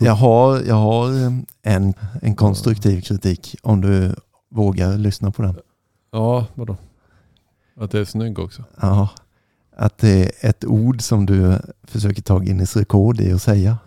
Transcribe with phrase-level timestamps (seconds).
[0.00, 1.08] Jag har, jag har
[1.62, 4.14] en, en konstruktiv kritik om du
[4.50, 5.54] vågar lyssna på den.
[6.12, 6.76] Ja, vadå?
[7.76, 8.64] Att det är snygg också?
[8.80, 9.08] Ja,
[9.76, 13.78] att det är ett ord som du försöker ta Guinness rekord i att säga.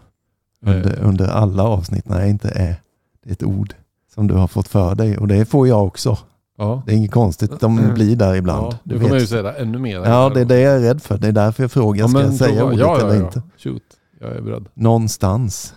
[0.65, 2.09] Under, Eh, under alla avsnitt.
[2.09, 2.75] Nej, inte är.
[3.23, 3.73] Det ett ord
[4.13, 5.17] som du har fått för dig.
[5.17, 6.17] Och det får jag också.
[6.57, 6.83] Ja.
[6.85, 7.59] Det är inget konstigt.
[7.59, 8.73] De blir där ibland.
[8.73, 9.95] Ja, du kommer ju säga det ännu mer.
[10.05, 11.17] Ja, det är det jag är rädd för.
[11.17, 12.07] Det är därför jag frågar.
[12.07, 13.25] Ska jag säga ordet ja, ja, eller ja.
[13.25, 13.41] inte?
[13.57, 13.83] Shoot,
[14.19, 14.65] jag är beredd.
[14.73, 15.73] Någonstans.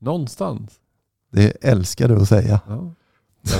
[0.00, 0.70] Någonstans.
[1.32, 2.60] Det älskar du att säga.
[2.68, 2.94] Ja.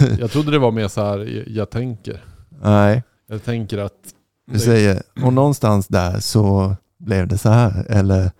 [0.01, 2.25] Jag, jag trodde det var mer så här, jag, jag tänker.
[2.62, 4.15] Nej, Jag tänker att...
[4.53, 7.87] du säger och någonstans där så blev det så här.
[7.89, 8.31] Eller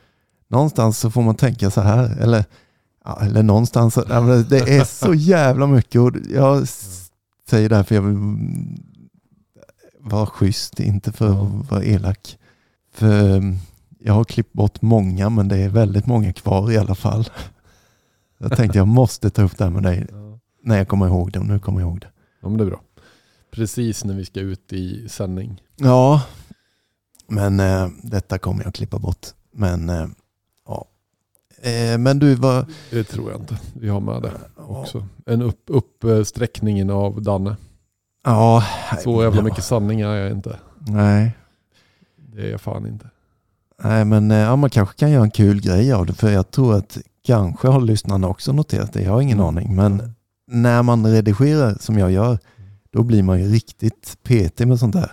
[0.48, 2.16] någonstans så får man tänka så här.
[2.20, 2.45] Eller,
[3.05, 3.95] ja, eller någonstans.
[3.95, 6.00] Det är så jävla mycket.
[6.00, 6.69] Och jag
[7.48, 8.16] säger det här för jag vill
[10.00, 12.38] vara schysst, inte för att vara elak.
[12.94, 13.58] För um,
[13.98, 17.28] jag har klippt bort många men det är väldigt många kvar i alla fall.
[18.38, 20.38] Jag tänkte jag måste ta upp det här med dig Ja.
[20.62, 22.08] när jag kommer ihåg det och nu kommer jag ihåg det.
[22.42, 22.80] ja, men det är bra.
[23.50, 25.62] Precis när vi ska ut i sändning.
[25.77, 26.22] Ja,
[27.28, 29.27] men eh, detta kommer jag klippa bort.
[29.53, 30.06] Men eh,
[30.67, 30.84] ja.
[31.62, 32.67] Eh, men du, vad...
[32.91, 33.58] Det tror jag inte.
[33.75, 35.06] Vi har med det också.
[35.27, 37.56] En upp, uppsträckningen av Danne.
[38.25, 38.64] Ja,
[39.05, 40.58] Så jävla ja, mycket sanning är jag inte.
[40.78, 41.36] Nej,
[42.17, 43.06] Det är jag fan inte.
[43.83, 46.12] nej men eh, ja, man kanske kan göra en kul grej av det.
[46.14, 46.98] För jag tror att
[47.32, 49.02] kanske har lyssnarna också noterat det.
[49.02, 49.48] Jag har ingen Mm.
[49.48, 49.76] aning.
[49.76, 50.14] Men
[50.50, 52.38] när man redigerar som jag gör,
[52.92, 55.12] då blir man ju riktigt petig med sånt där.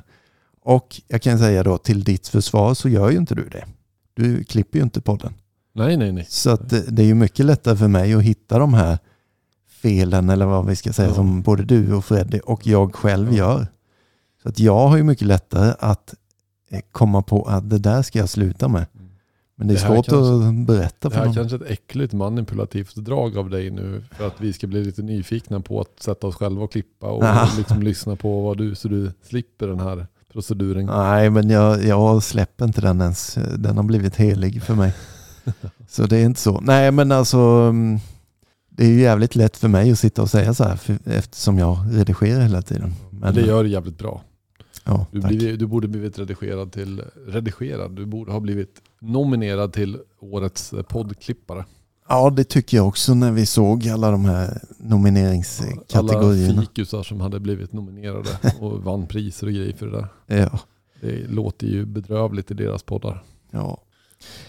[0.61, 3.65] Och jag kan säga då till ditt försvar så gör ju inte du det.
[4.13, 5.33] Du klipper ju inte podden.
[5.73, 6.25] Nej, nej, nej.
[6.29, 8.97] Så att det, är ju mycket lättare för mig att hitta de här
[9.81, 11.13] felen eller vad vi ska säga Ja.
[11.15, 13.37] som både du och Freddy och jag själv Ja.
[13.37, 13.67] gör.
[14.43, 16.13] Så att jag har ju mycket lättare att
[16.71, 18.85] eh, komma på att det där ska jag sluta med.
[19.57, 21.35] Men det är Det här svårt kanske- att berätta Det för här är någon.
[21.35, 25.59] kanske ett äckligt manipulativt drag av dig nu för att vi ska bli lite nyfikna
[25.59, 27.23] på att sätta oss själva och klippa och
[27.57, 30.85] liksom lyssna på vad du så du slipper den här proceduren.
[30.85, 33.37] Nej, men jag, jag släpper inte den ens.
[33.57, 34.93] Den har blivit helig för mig.
[35.87, 36.59] Så det är inte så.
[36.61, 37.99] Nej, men alltså mm,
[38.69, 41.57] det är ju jävligt lätt för mig att sitta och säga så här för, eftersom
[41.57, 42.93] jag redigerar hela tiden.
[43.11, 44.21] Men det gör du jävligt bra.
[44.85, 49.97] Ja, Du, blir, du borde blivit redigerad till, redigerad, du borde ha blivit nominerad till
[50.19, 51.65] årets eh, poddklippare.
[52.09, 56.51] Ja, det tycker jag också när vi såg alla de här nomineringskategorierna.
[56.51, 58.29] Alla fikusar som hade blivit nominerade
[58.59, 60.07] och vann priser och grejer för det där.
[60.37, 60.59] Ja,
[61.01, 63.23] Det låter ju bedrövligt i deras poddar.
[63.51, 63.77] ja.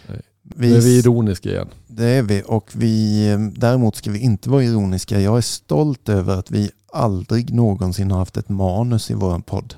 [0.09, 0.21] Nej.
[0.57, 1.69] Vi, Nu är vi ironiska igen.
[1.87, 5.21] det är vi och vi, eh, däremot ska vi inte vara ironiska.
[5.21, 9.75] Jag är stolt över att vi aldrig någonsin har haft ett manus i vår podd.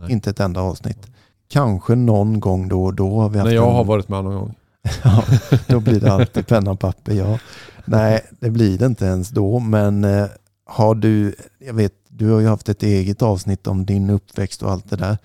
[0.00, 0.12] Nej.
[0.12, 1.06] Inte ett enda avsnitt.
[1.48, 4.24] Kanske någon gång då och då har vi haft När jag en, har varit med
[4.24, 4.54] någon gång.
[5.04, 5.24] ja,
[5.66, 7.38] Då blir det alltid penna och papper, ja.
[7.84, 9.58] Nej, det blir det inte ens då.
[9.58, 10.26] Men eh,
[10.66, 14.70] har du, jag vet, du har ju haft ett eget avsnitt om din uppväxt och
[14.70, 15.18] allt det där.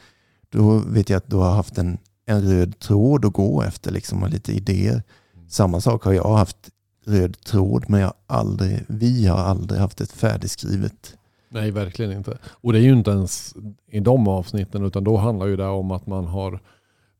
[0.49, 4.23] Då vet jag att du har haft en, en röd tråd att gå efter liksom
[4.23, 5.03] och lite idéer.
[5.49, 6.57] Samma sak har jag haft
[7.05, 11.15] röd tråd men jag aldrig, vi har aldrig haft ett färdigskrivet.
[11.53, 12.37] Nej, verkligen inte.
[12.45, 13.55] Och det är ju inte ens
[13.91, 16.59] i de avsnitten utan då handlar ju det om att man har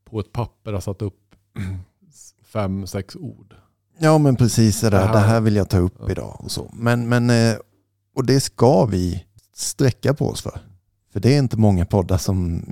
[0.10, 1.20] på ett papper har satt upp
[2.54, 3.56] fem, sex ord.
[3.98, 6.12] Ja men precis det där, Det det här- vill jag ta upp Ja.
[6.12, 6.70] idag och så.
[6.74, 7.56] Men, men, eh,
[8.16, 9.24] och det ska vi
[9.56, 10.60] sträcka på oss för.
[11.14, 12.64] För det är inte många poddar som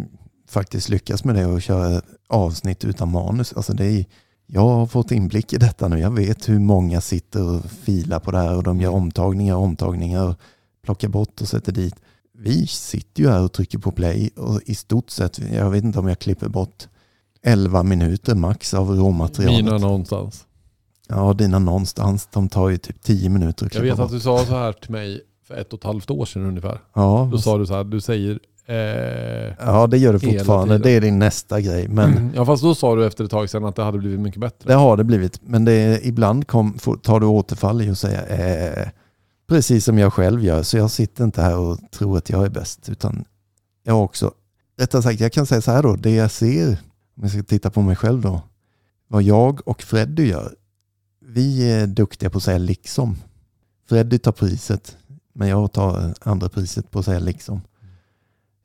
[0.47, 3.53] faktiskt lyckas med det och köra avsnitt utan manus.
[3.53, 4.05] Alltså det är,
[4.45, 5.99] jag har fått inblick i detta nu.
[5.99, 9.63] Jag vet hur många sitter och filar på det här och de gör omtagningar och
[9.63, 10.35] omtagningar
[10.83, 11.95] plockar bort och sätter dit.
[12.37, 15.99] Vi sitter ju här och trycker på play och i stort sett, jag vet inte
[15.99, 16.87] om jag klipper bort
[17.43, 19.65] 11 minuter max av råmaterialet.
[19.65, 20.45] Mina någonstans.
[21.07, 22.27] Ja, dina någonstans.
[22.33, 24.11] De tar ju typ 10 minuter att Jag klippa vet att bort.
[24.11, 26.79] du sa så här till mig för ett och ett halvt år sedan ungefär.
[26.95, 28.75] Ja, Då sa du så här, du säger eh,
[29.59, 30.77] ja, det gör du fortfarande.
[30.77, 31.87] Det är din nästa grej.
[31.87, 34.41] Men Ja fast då sa du efter ett tag sedan att det hade blivit mycket
[34.41, 34.67] bättre.
[34.69, 35.39] det har det blivit.
[35.43, 38.87] Men det är, ibland kom, får- tar du återfall i att säga eh,
[39.51, 40.63] precis som jag själv gör.
[40.63, 42.89] Så jag sitter inte här och tror att jag är bäst.
[42.89, 43.25] Utan
[43.83, 44.33] jag har också,
[44.77, 45.95] rättare sagt, jag kan säga så här då.
[45.95, 46.69] Det jag ser,
[47.15, 48.41] om jag ska titta på mig själv då.
[49.07, 50.55] Vad jag och Freddy gör.
[51.25, 53.15] Vi är duktiga på att säga liksom.
[53.89, 54.97] Freddy tar priset.
[55.33, 57.61] Men jag tar andra priset på att säga liksom.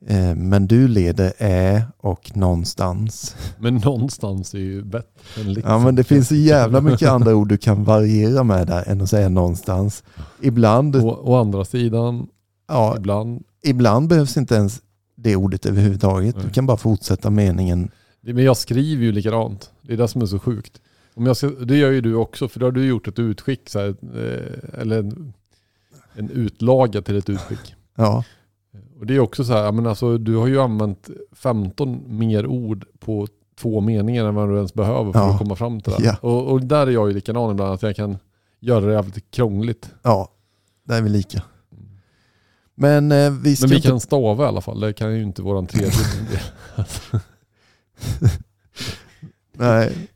[0.07, 3.37] Eh, Men du leder ä och någonstans.
[3.59, 5.73] Men någonstans är ju bättre än liksom.
[5.73, 9.01] Ja men det finns så jävla mycket andra ord du kan variera med där än
[9.01, 10.05] att säga någonstans.
[10.43, 12.27] Ibland, Å, å andra sidan,
[12.69, 13.43] ja, ibland.
[13.63, 14.81] ibland behövs inte ens
[15.17, 16.37] det ordet överhuvudtaget.
[16.43, 17.91] Du kan bara fortsätta meningen.
[18.21, 19.71] Men jag skriver ju likadant.
[19.83, 20.81] Det är det som är så sjukt.
[21.15, 23.69] Om jag ska, det gör ju du också, för då har du gjort ett utskick,
[23.69, 25.33] så här, eh, eller en,
[26.15, 27.75] en utlaga till ett utskick.
[27.97, 28.25] Ja,
[28.99, 32.85] Och det är också så här, men alltså, du har ju använt 15 mer ord
[32.99, 33.27] på
[33.59, 35.33] två meningar än vad du ens behöver för Ja.
[35.33, 36.05] att komma fram till det.
[36.05, 36.17] Ja.
[36.21, 38.19] Och, och där är jag ju likadan ibland, att jag kan
[38.61, 39.91] göra det jävligt krångligt.
[40.03, 40.29] ja,
[40.85, 41.43] där är vi lika.
[42.75, 43.89] Men eh, vi Men vi inte...
[43.89, 45.91] kan stava i alla fall, det kan ju inte våran tredje
[46.31, 46.81] del.
[49.53, 50.09] Nej,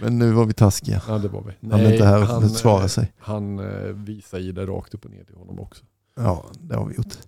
[0.00, 1.02] men nu var vi taskiga.
[1.08, 1.68] Ja det var vi.
[1.70, 3.12] Han är inte här och han, försvara eh, sig.
[3.18, 5.84] Han eh, visar i det rakt upp och ner till honom också.
[6.16, 7.18] Ja, det har vi gjort.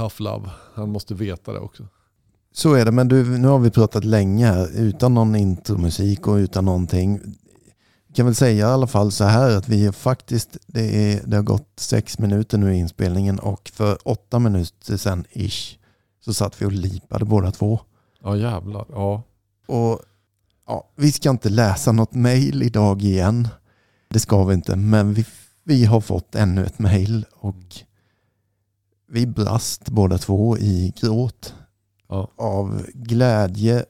[0.00, 1.86] Tough love, han måste veta det också.
[2.52, 6.34] Så är det, men du, nu har vi pratat länge här utan någon intromusik och
[6.34, 7.20] utan någonting.
[8.06, 11.36] Jag kan väl säga i alla fall så här att vi faktiskt, det, är, det
[11.36, 15.78] har gått sex minuter nu i inspelningen och för åtta minuter sedan ish
[16.24, 17.80] så satt vi och lipade båda två.
[18.22, 19.22] Ja jävlar, ja.
[19.66, 20.00] Och
[20.66, 23.48] ja, vi ska inte läsa något mejl idag igen.
[24.08, 25.26] Det ska vi inte, men vi,
[25.64, 27.84] vi har fått ännu ett mejl och
[29.12, 31.54] vi brast båda två i gråt
[32.08, 32.30] Ja.
[32.36, 33.84] av glädje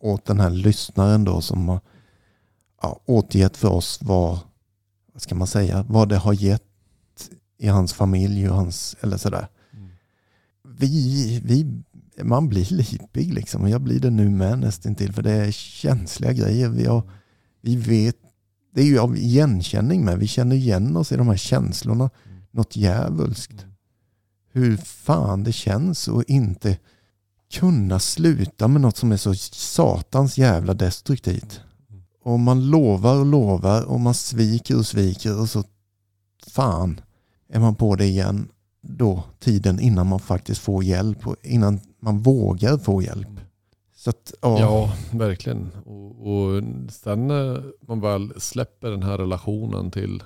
[0.00, 1.80] åt den här lyssnaren då som har
[2.82, 4.38] ja, återgett för oss vad,
[5.12, 6.62] vad ska man säga, vad det har gett
[7.58, 9.48] i hans familj och hans, eller sådär.
[9.72, 9.88] Mm.
[10.78, 11.82] Vi, vi,
[12.24, 16.32] man blir lipig liksom och jag blir det nu med nästintill för det är känsliga
[16.32, 16.68] grejer.
[16.68, 17.10] Vi, har,
[17.60, 18.16] vi vet,
[18.74, 22.42] det är ju av igenkänning med, vi känner igen oss i de här känslorna, Mm.
[22.50, 23.66] något djävulskt
[24.52, 26.78] hur fan det känns att inte
[27.52, 31.60] kunna sluta med något som är så satans jävla destruktivt.
[32.24, 35.64] Och man lovar och lovar och man sviker och sviker och så
[36.46, 37.00] fan
[37.48, 38.48] är man på det igen
[38.80, 43.28] då tiden innan man faktiskt får hjälp och innan man vågar få hjälp.
[43.96, 45.70] Så att, ja, Ja, verkligen.
[45.84, 50.22] Och, och sen när man väl släpper den här relationen till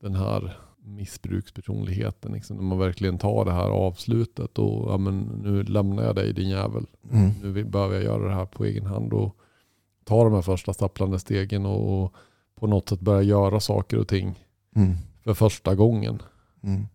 [0.00, 5.62] den här missbrukspersonligheten, liksom, när man verkligen tar det här avslutet och ja, men, nu
[5.62, 6.86] lämnar jag dig din jävel.
[7.12, 9.36] mm, Nu behöver jag göra det här på egen hand och
[10.04, 12.14] ta de här första stapplande stegen och, och
[12.54, 14.46] på något sätt börja göra saker och ting
[14.76, 14.94] mm,
[15.24, 16.22] för första gången.
[16.62, 16.86] mm.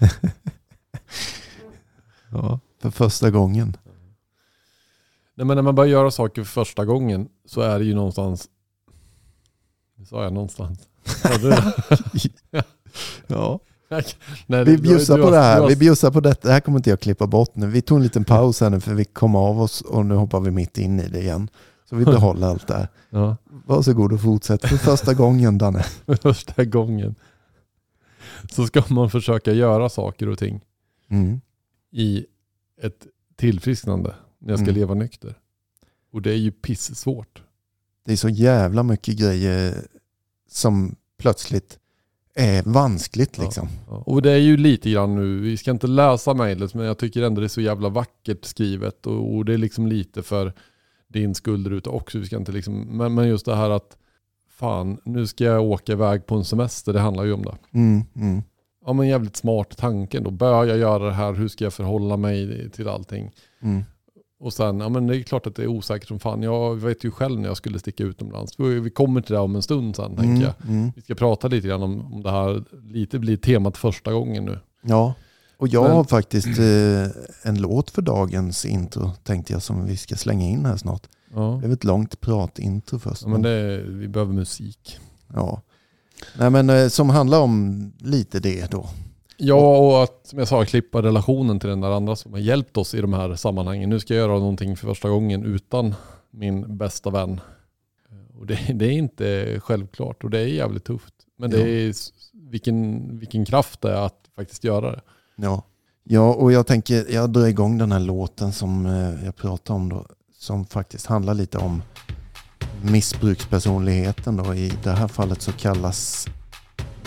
[2.30, 3.76] ja, för första gången.
[5.34, 8.48] Nej, men när man börjar göra saker för första gången så är det ju någonstans,
[9.96, 10.88] det sa jag någonstans.
[13.26, 13.60] Ja.
[14.46, 15.68] Nej, Vi bjussar på det här.
[15.68, 16.48] Vi bjussar på detta.
[16.48, 17.66] Det här kommer inte jag klippa bort nu.
[17.66, 20.40] Vi tog en liten paus här nu för vi kom av oss och nu hoppar
[20.40, 21.48] vi mitt in i det igen.
[21.88, 22.88] Så vi behåller allt det här.
[23.10, 23.36] Ja,
[23.66, 25.82] Varsågod och fortsätt för första gången Danne.
[26.06, 27.14] för första gången.
[28.52, 30.60] Så ska man försöka göra saker och ting
[31.10, 31.40] Mm.
[31.92, 32.26] i
[32.82, 33.06] ett
[33.36, 34.74] tillfrisknande när jag ska Mm.
[34.74, 35.34] leva nykter.
[36.12, 37.42] Och det är ju pissvårt.
[38.06, 39.74] Det är så jävla mycket grejer
[40.54, 41.78] som plötsligt
[42.34, 43.68] är vanskligt liksom.
[43.88, 46.98] Ja, Och det är ju lite grann nu, vi ska inte läsa mejlet men jag
[46.98, 50.52] tycker ändå det är så jävla vackert skrivet och, och det är liksom lite för
[51.08, 51.34] din
[51.72, 52.18] ute också.
[52.18, 53.96] Vi ska inte liksom, men, men just det här att
[54.50, 57.56] fan, nu ska jag åka iväg på en semester, det handlar ju om det.
[57.72, 58.42] Mm, mm,
[58.86, 60.30] Ja men jävligt smart tanke då.
[60.30, 61.32] Bör jag göra det här?
[61.32, 63.30] Hur ska jag förhålla mig till allting?
[63.62, 63.84] mm,
[64.40, 66.42] Och sen, ja men det är klart att det är osäkert som fan.
[66.42, 68.52] Jag vet ju själv när jag skulle sticka utomlands.
[68.60, 70.54] Vi vi kommer till det om en stund sen tänker jag.
[70.68, 70.92] mm, mm.
[70.96, 72.64] Vi ska prata lite grann om, om det här.
[72.92, 74.58] Lite blir temat första gången nu.
[74.82, 75.14] Ja,
[75.56, 79.96] och jag Men- har faktiskt eh, en låt för dagens intro tänkte jag som vi
[79.96, 81.02] ska slänga in här snart.
[81.34, 81.40] Ja.
[81.52, 83.22] Det blev ett långt pratintro först.
[83.22, 84.98] Ja, men det, vi behöver musik.
[85.34, 85.60] Ja.
[86.38, 88.86] Nej, men, eh, som handlar om lite det då.
[89.36, 92.76] Ja, och att som jag sa, klippa relationen till den där andra som har hjälpt
[92.76, 93.90] oss i de här sammanhangen.
[93.90, 95.94] Nu ska jag göra någonting för första gången utan
[96.30, 97.40] min bästa vän.
[98.38, 101.14] Och det, det är inte självklart och det är jävligt tufft.
[101.38, 101.94] Men det är
[102.50, 105.00] vilken, vilken kraft det är att faktiskt göra det.
[105.36, 105.62] Ja.
[106.04, 109.88] ja, och jag tänker jag drar igång den här låten som eh, jag pratade om
[109.88, 110.06] då.
[110.38, 111.82] Som faktiskt handlar lite om
[112.82, 114.54] missbrukspersonligheten då.
[114.54, 116.26] I det här fallet så kallas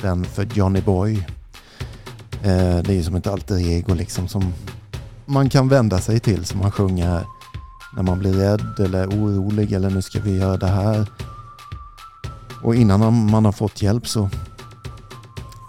[0.01, 1.27] den för Johnny Boy.
[2.43, 4.53] Eh, det är ju som ett alter ego liksom som
[5.25, 7.25] man kan vända sig till som han sjunger här.
[7.95, 11.07] När man blir rädd eller orolig eller nu ska vi göra det här.
[12.63, 14.29] Och innan man- har fått hjälp så,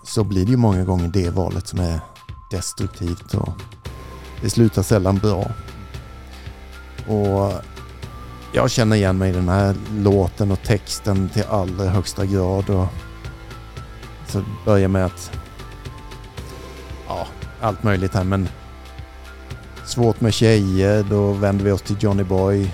[0.05, 2.01] så blir det ju många gånger det valet som är
[2.51, 3.49] destruktivt och
[4.43, 5.51] det slutar sällan bra.
[7.09, 7.53] Och
[8.53, 12.71] jag känner igen mig i den här låten och texten till allra högsta grad.
[12.71, 12.87] Och
[14.29, 15.31] så börjar med att
[17.61, 18.49] allt möjligt här men
[19.85, 22.71] svårt med tjejer, då vänder vi oss till Johnny Boy.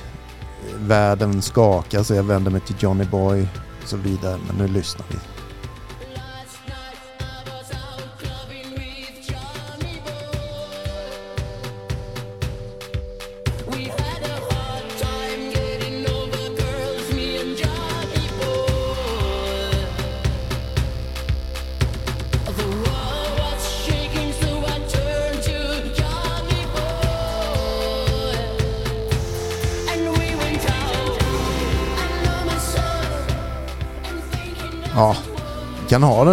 [0.79, 3.49] världen skakar så jag vänder mig till Johnny Boy
[3.83, 4.39] och så vidare.
[4.47, 5.34] Men nu lyssnar vi.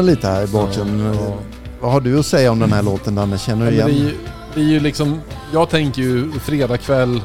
[0.01, 1.13] Den lite här i bakgrunden.
[1.15, 1.33] Ja.
[1.81, 3.37] Vad har du att säga om den här låten Danne?
[3.37, 4.07] Känner du men det, är igen?
[4.07, 4.17] ju,
[4.53, 5.21] det är ju liksom,
[5.53, 7.21] jag tänker ju fredag kväll,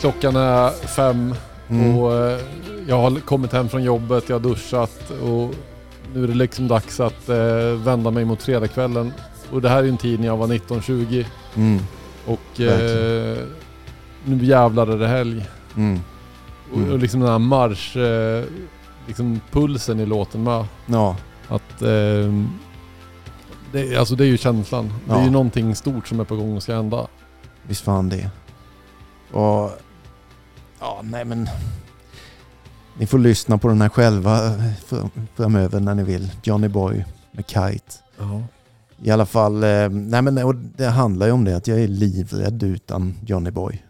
[0.00, 1.34] klockan är fem
[1.70, 1.96] Mm.
[1.98, 2.38] och eh,
[2.88, 5.54] jag har kommit hem från jobbet, jag har duschat och
[6.14, 7.36] nu är det liksom dags att eh,
[7.84, 9.12] vända mig mot fredagskvällen.
[9.52, 11.24] Och det här är ju en tid när jag var 19-20
[11.56, 11.78] Mm.
[12.26, 13.36] och eh,
[14.24, 15.44] nu jävlar är det helg.
[15.76, 16.00] Mm.
[16.72, 16.92] Och, Mm.
[16.92, 18.44] och liksom den här marsch, eh,
[19.06, 20.64] liksom pulsen i låten med.
[20.86, 21.16] Ja,
[21.48, 22.32] Att, eh,
[23.72, 24.92] det, alltså det är ju känslan.
[25.06, 25.24] Det är Ja.
[25.24, 27.06] ju någonting stort som är på gång och ska hända.
[27.62, 28.30] visst fan det.
[29.32, 29.70] Och...
[30.80, 31.48] Ja, nej men...
[32.98, 36.30] Ni får lyssna på den här själva eh, fr- framöver när ni vill.
[36.42, 37.94] Johnny Boy med Kite.
[38.18, 38.42] Ja.
[39.02, 42.62] I alla fall, eh, nej men det handlar ju om det att jag är livrädd
[42.62, 43.82] utan Johnny Boy.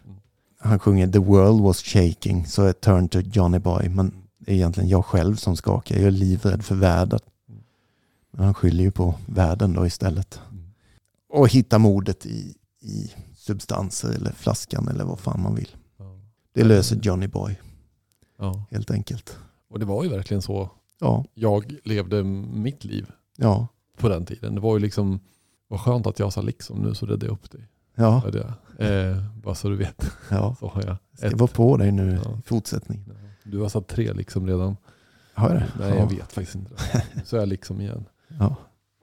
[0.61, 3.89] Han sjunger The world was shaking so I turned to Johnny Boy.
[3.89, 5.95] Men det är egentligen jag själv som skakar.
[5.95, 7.19] Jag är livrädd för världen.
[8.31, 10.41] Men han skyller ju på världen då istället.
[11.29, 15.75] Och hitta modet i, i substanser eller flaskan eller vad fan man vill.
[16.53, 17.55] Det löser Johnny Boy
[18.39, 18.63] Ja.
[18.71, 19.37] helt enkelt.
[19.69, 20.69] Och det var ju verkligen så
[20.99, 23.67] Ja, jag levde mitt liv ja,
[23.97, 24.55] på den tiden.
[24.55, 25.19] Det var ju liksom,
[25.67, 27.67] vad skönt att jag sa liksom nu så räddade jag upp dig.
[27.95, 28.53] ja, Ja.
[28.77, 30.11] Det, eh, bara så du vet.
[30.29, 30.55] ja.
[30.59, 31.33] Så har jag Ska ett.
[31.33, 32.37] vara på dig nu Ja.
[32.39, 33.11] i fortsättningen.
[33.43, 34.77] Du har satt tre liksom redan.
[35.33, 35.67] Har jag det?
[35.79, 35.95] Nej ja.
[35.95, 36.73] jag vet faktiskt inte.
[36.93, 37.03] det.
[37.25, 38.05] Så är jag liksom igen.
[38.39, 38.55] Ja.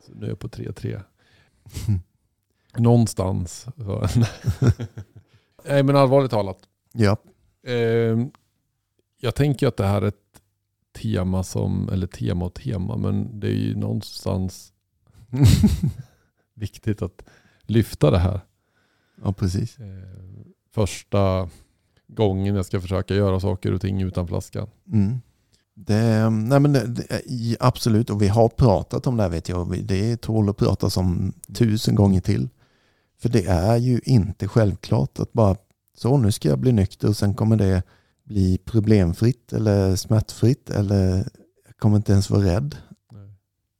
[0.06, 1.02] Så nu är jag på 3-3.
[2.76, 3.66] Någonstans.
[5.68, 6.58] Nej men allvarligt talat.
[6.92, 7.16] ja.
[7.66, 8.26] Eh,
[9.20, 10.42] jag tänker att det här är ett
[11.02, 14.72] tema som, eller tema och tema, men det är ju någonstans
[16.54, 17.22] viktigt att
[17.62, 18.40] lyfta det här.
[19.22, 19.78] ja, precis.
[19.78, 19.86] Eh,
[20.74, 21.50] första
[22.06, 24.68] gången jag ska försöka göra saker och ting utan flaskan.
[24.92, 25.20] Mm.
[25.78, 29.84] Det, nej men det, absolut, och vi har pratat om det här vet jag.
[29.84, 32.48] Det tål att pratas om tusen gånger till.
[33.18, 35.56] För det är ju inte självklart att bara
[35.96, 37.82] så nu ska jag bli nykter och sen kommer det
[38.24, 41.16] bli problemfritt eller smärtfritt eller
[41.66, 42.76] jag kommer inte ens vara rädd.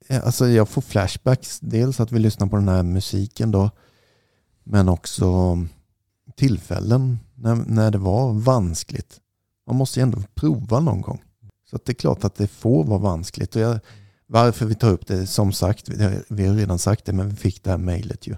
[0.07, 3.69] Ja, Alltså jag får flashbacks, dels att vi lyssnar på den här musiken då,
[4.63, 5.57] men också
[6.35, 9.19] tillfällen när, när det var vanskligt.
[9.67, 11.21] Man måste ju ändå prova någon gång.
[11.69, 13.55] Så det är klart att det får vara vanskligt.
[13.55, 13.79] Och jag,
[14.27, 15.89] varför vi tar upp det, som sagt,
[16.29, 18.35] vi har, redan sagt det, men vi fick det här mejlet ju.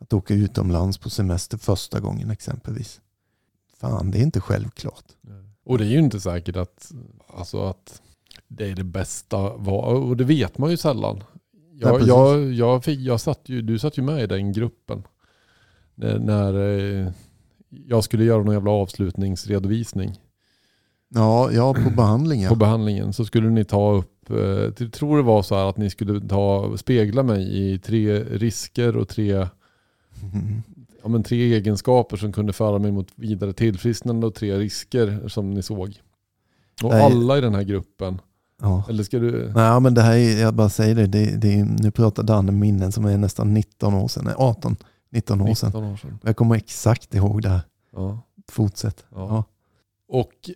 [0.00, 3.00] Att åka utomlands på semester första gången exempelvis.
[3.80, 5.04] Fan, det är inte självklart.
[5.64, 6.92] Och det är ju inte säkert att,
[7.26, 8.02] alltså att
[8.48, 9.36] det är det bästa.
[9.50, 11.16] Och det vet man ju sällan.
[11.16, 12.08] Nej, Jag, precis.
[12.08, 15.02] jag, jag, fick, jag satt ju, du satt ju med i den gruppen.
[15.94, 17.12] När, när eh,
[17.68, 20.18] jag skulle göra någon jävla avslutningsredovisning
[21.14, 22.56] Ja, ja på behandling på ja.
[22.56, 23.12] behandlingen.
[23.12, 26.28] Så skulle ni ta upp, eh, jag tror det var så här att ni skulle
[26.28, 29.46] ta, spegla mig i tre risker och tre
[30.32, 30.62] Mm.
[31.02, 35.50] ja, men tre egenskaper som kunde föra mig mot vidare tillfrisknande och tre risker som
[35.50, 36.00] ni såg.
[36.82, 37.02] Och Nej.
[37.02, 38.20] alla i den här gruppen,
[38.62, 38.84] ja.
[38.88, 39.52] eller ska du...
[39.54, 42.92] Nej, men det här är, jag bara säger det, det, det nu pratar Danne minnen
[42.92, 44.76] som är nästan 19 år sedan, nej 18,
[45.10, 45.68] 19 år sedan.
[45.68, 46.18] 19 år sedan.
[46.22, 47.60] Jag kommer exakt ihåg det här.
[47.92, 48.20] Ja.
[48.48, 49.04] Fortsätt.
[49.14, 49.44] Ja.
[50.08, 50.50] Och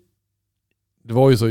[1.06, 1.48] det var ju så,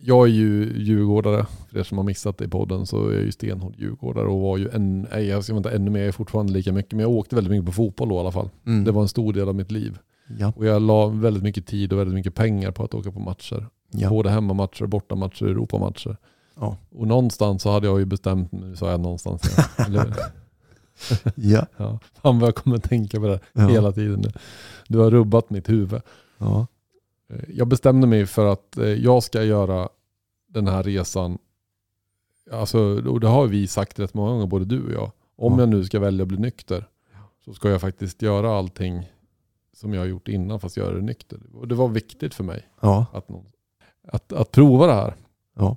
[0.00, 3.22] jag är ju djurgårdare, för er som har missat det i podden så är jag
[3.22, 6.12] ju stenhård djurgårdare och var ju en, nej, jag ska inte ännu mer, jag är
[6.12, 8.50] fortfarande lika mycket, men jag åkte väldigt mycket på fotboll då i alla fall.
[8.66, 8.84] Mm.
[8.84, 9.98] Det var en stor del av mitt liv.
[10.38, 10.52] ja.
[10.56, 13.66] Och jag la väldigt mycket tid och väldigt mycket pengar på att åka på matcher.
[13.90, 14.08] Ja.
[14.08, 16.16] Både hemmamatcher, bortamatcher, Europamatcher.
[16.60, 16.76] Ja.
[16.94, 19.58] Och någonstans så hade jag ju bestämt, nu sa jag någonstans.
[19.86, 20.14] Eller,
[21.34, 21.66] Ja.
[21.76, 21.98] ja.
[22.22, 23.66] Fan vad jag kommer tänka på det Ja.
[23.68, 24.30] hela tiden nu.
[24.88, 26.00] Du har rubbat mitt huvud.
[26.38, 26.66] Ja.
[27.30, 29.88] Eh, Jag bestämde mig för att eh, jag ska göra
[30.48, 31.38] den här resan.
[32.52, 32.78] Alltså,
[33.08, 35.12] och det har vi sagt rätt många gånger, både du och jag.
[35.36, 35.60] Om Ja.
[35.60, 36.88] jag nu ska välja att bli nykter
[37.44, 39.10] så ska jag faktiskt göra allting
[39.72, 41.40] som jag har gjort innan fast göra det nykter.
[41.54, 43.06] Och det var viktigt för mig Ja.
[43.12, 43.28] att,
[44.08, 45.14] att, att prova det här.
[45.56, 45.76] Ja.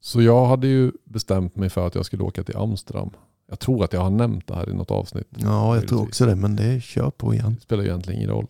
[0.00, 3.10] Så jag hade ju bestämt mig för att jag skulle åka till Amsterdam.
[3.48, 5.28] Jag tror att jag har nämnt det här i något avsnitt.
[5.30, 7.54] ja, jag tror också det, men det kör på igen.
[7.54, 8.46] Det spelar ju egentligen ingen roll.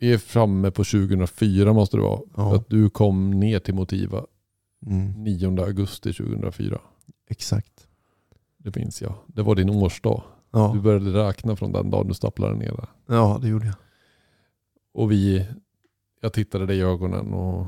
[0.00, 2.20] Vi är framme på 2004 måste det vara.
[2.36, 2.50] Ja.
[2.50, 4.24] För att du kom ner till Motiva
[4.86, 6.80] Mm, 9 augusti 2004.
[7.28, 7.86] exakt.
[8.58, 9.14] Det minns jag.
[9.26, 10.22] Det var din årsdag.
[10.50, 10.70] Ja.
[10.74, 12.88] Du började räkna från den dagen du stapplade ner där.
[13.06, 13.74] ja, det gjorde jag.
[14.94, 15.46] Och vi,
[16.20, 17.60] jag tittade dig i ögonen och,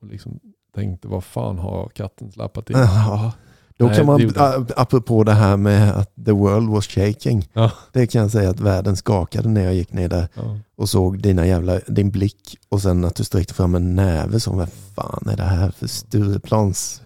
[0.00, 0.40] och liksom
[0.74, 2.76] tänkte vad fan har katten släpat in?
[2.78, 3.32] Ja.
[3.78, 4.32] Då kan man,
[4.76, 7.48] apropå det här med att the world was shaking.
[7.52, 7.70] Ja.
[7.92, 10.58] Det kan jag säga att världen skakade när jag gick ner där Ja.
[10.76, 14.56] och såg dina jävla, din blick och sen att du sträckte fram en näve som
[14.56, 17.02] vad fan är det här för Stureplans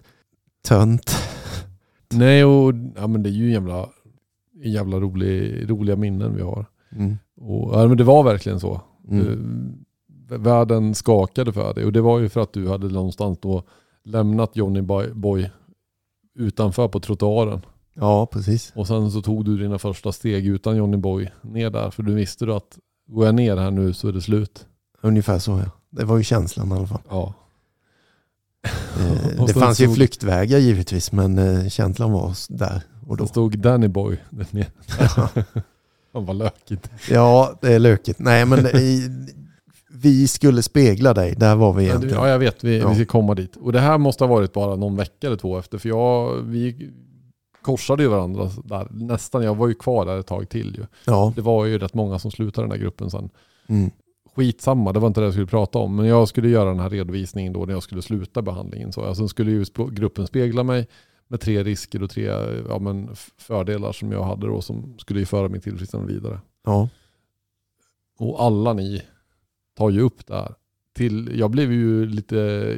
[0.67, 1.15] tönt?
[2.13, 3.89] Nej, och ja, men det är ju jävla,
[4.63, 6.65] jävla rolig, roliga minnen vi har.
[6.95, 7.17] Mm.
[7.41, 8.81] Och, ja, men det var verkligen så.
[9.09, 9.27] Mm.
[9.27, 13.63] Eh, Världen skakade för dig och det var ju för att du hade någonstans då
[14.05, 14.81] lämnat Johnny
[15.13, 15.49] Boy
[16.35, 17.61] utanför på trottoaren.
[17.93, 18.71] Ja, precis.
[18.75, 21.89] Och sen så tog du dina första steg utan Johnny Boy ner där.
[21.89, 24.65] För du visste du att går jag ner här nu så är det slut.
[25.01, 25.71] Ungefär så ja.
[25.89, 27.01] Det var ju känslan i alla fall.
[27.09, 27.33] Ja.
[28.99, 33.23] Eh, det fanns ju så- flyktvägar givetvis men eh, känslan var där och då.
[33.23, 34.67] Då stod Danny Boy där nere.
[36.13, 36.89] Han var lökigt.
[37.09, 38.19] Ja, det är lökigt.
[38.19, 39.09] Nej men i,
[39.95, 42.15] vi skulle spegla dig, där var vi egentligen.
[42.15, 42.63] Ja, jag vet.
[42.63, 42.89] Vi, Ja.
[42.89, 43.55] vi ska komma dit.
[43.55, 45.77] Och det här måste ha varit bara någon vecka eller två efter.
[45.77, 46.91] För jag, vi
[47.61, 48.87] korsade ju varandra där.
[48.91, 49.43] Nästan.
[49.43, 50.85] Jag var ju kvar där ett tag till ju.
[51.05, 51.33] Ja.
[51.35, 53.29] Det var ju rätt många som slutade den här gruppen sen.
[53.67, 53.91] Mm.
[54.35, 55.95] Skitsamma, det var inte det jag skulle prata om.
[55.95, 58.91] Men jag skulle göra den här redovisningen då när jag skulle sluta behandlingen.
[58.91, 60.87] Så alltså, skulle ju gruppen spegla mig
[61.27, 62.23] med tre risker och tre
[62.69, 66.39] ja, men, fördelar som jag hade då som skulle ju föra mig tillfrisknande vidare.
[66.65, 66.89] Ja.
[68.19, 69.01] Och alla ni
[69.73, 70.55] tar ju upp det här.
[70.95, 72.35] Till, jag blev ju lite,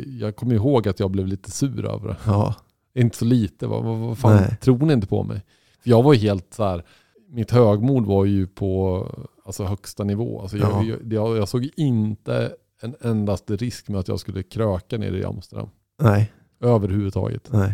[0.08, 2.18] jag kommer ihåg att jag blev lite sur över det.
[2.26, 2.56] Ja.
[2.94, 4.58] Inte så lite, vad, vad, vad fan, Nej.
[4.62, 5.42] tror ni inte på mig?
[5.80, 6.84] För jag var ju helt så här,
[7.30, 9.08] mitt högmod var ju på
[9.46, 10.42] alltså, högsta nivå.
[10.42, 10.96] Alltså, jag, Ja.
[11.10, 15.70] jag, jag, såg inte en endaste risk med att jag skulle kröka nere i Amsterdam.
[16.02, 16.32] Nej.
[16.60, 17.50] Överhuvudtaget.
[17.52, 17.74] Nej.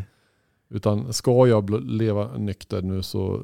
[0.69, 3.43] Utan ska jag leva nykter nu så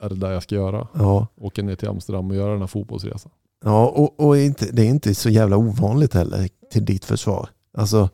[0.00, 0.88] är det där jag ska göra.
[0.94, 1.26] Ja.
[1.36, 3.32] Åka ner till Amsterdam och göra den här fotbollsresan.
[3.64, 7.48] Ja, och, och inte, det är inte så jävla ovanligt heller till ditt försvar.
[7.76, 8.08] Alltså,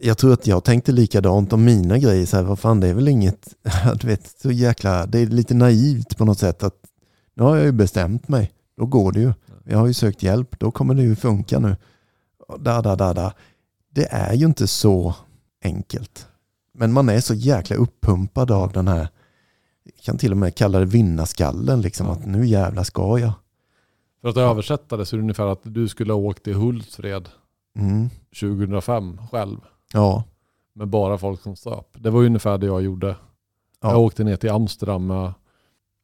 [0.00, 2.26] jag tror att jag tänkte likadant om mina grejer.
[2.26, 3.48] Så här, vad fan, det är väl inget,
[4.00, 6.76] du vet, så jäkla, det är lite naivt på något sätt att
[7.34, 9.32] nu har jag ju bestämt mig, då går det ju.
[9.64, 11.76] Jag har ju sökt hjälp, då kommer det ju funka nu.
[12.58, 13.32] Da, da, da, da.
[13.94, 15.14] Det är ju inte så
[15.64, 16.26] enkelt.
[16.74, 19.08] Men man är så jäkla uppumpad av den här,
[19.84, 23.32] jag kan till och med kalla det vinnarskallen, liksom att nu jävla ska jag.
[24.22, 27.28] För att översätta det så är det ungefär att du skulle ha åkt till Hultsfred
[27.78, 28.10] Mm.
[28.40, 29.56] 2005 själv.
[29.92, 30.24] Ja,
[30.74, 31.86] Med bara folk som söp.
[31.98, 33.06] Det var ungefär det jag gjorde.
[33.80, 35.32] Jag ja, åkte ner till Amsterdam med,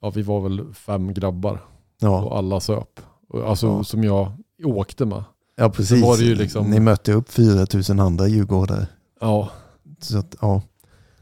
[0.02, 1.61] ja vi var väl fem grabbar
[2.00, 3.00] ja, och alla söp.
[3.46, 3.85] Alltså Ja.
[3.85, 4.33] som jag
[4.64, 5.24] åkte med.
[5.57, 6.02] ja precis.
[6.02, 8.87] var det ju liksom- Ni mötte upp 4000 andra djurgårdare.
[9.20, 9.48] Ja,
[10.00, 10.62] Så att, ja,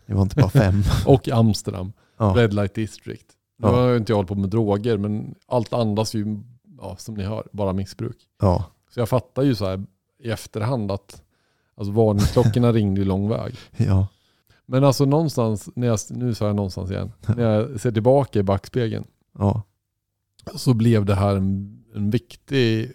[0.06, 0.82] det var inte bara fem.
[1.06, 1.92] och Amsterdam.
[2.18, 3.26] Ja, Red Light District.
[3.58, 3.74] Nu Ja.
[3.74, 6.42] har jag inte jag hållit på med droger men allt andas ju,
[6.80, 8.16] ja, som ni hör, bara missbruk.
[8.40, 9.84] ja, Så jag fattar ju så här
[10.18, 11.22] i efterhand att
[11.74, 13.54] alltså varningsklockorna ringde ju lång väg.
[13.76, 14.06] ja,
[14.66, 18.42] Men alltså någonstans, när jag, nu sa jag någonstans igen, när jag ser tillbaka i
[18.42, 19.04] backspegeln
[19.38, 19.62] ja,
[20.54, 22.92] så blev det här en, en viktig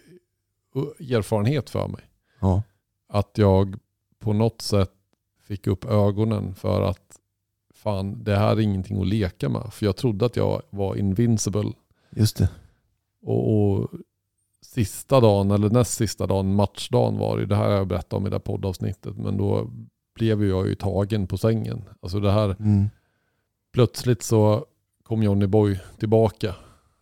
[0.98, 2.00] erfarenhet för mig.
[2.40, 2.62] ja,
[3.08, 3.78] Att jag
[4.18, 4.92] på något sätt
[5.40, 7.18] fick upp ögonen för att
[7.74, 9.72] fan, det här är ingenting att leka med.
[9.72, 11.72] För jag trodde att jag var invincible.
[12.10, 12.48] just det.
[13.22, 13.90] Och, och
[14.62, 17.46] sista dagen, eller näst sista dagen, matchdagen var det.
[17.46, 19.16] Det här har jag berättat om i det här poddavsnittet.
[19.16, 19.70] Men då
[20.14, 21.84] blev jag ju tagen på sängen.
[22.00, 22.86] Alltså det här, Mm.
[23.72, 24.66] plötsligt så
[25.02, 26.54] kom Johnny Boy tillbaka.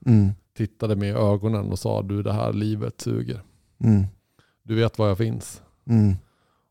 [0.06, 0.30] Mm.
[0.56, 3.42] Tittade mig i ögonen och sa du det här livet suger.
[3.84, 4.04] Mm.
[4.62, 5.62] Du vet var jag finns.
[5.86, 6.16] Mm.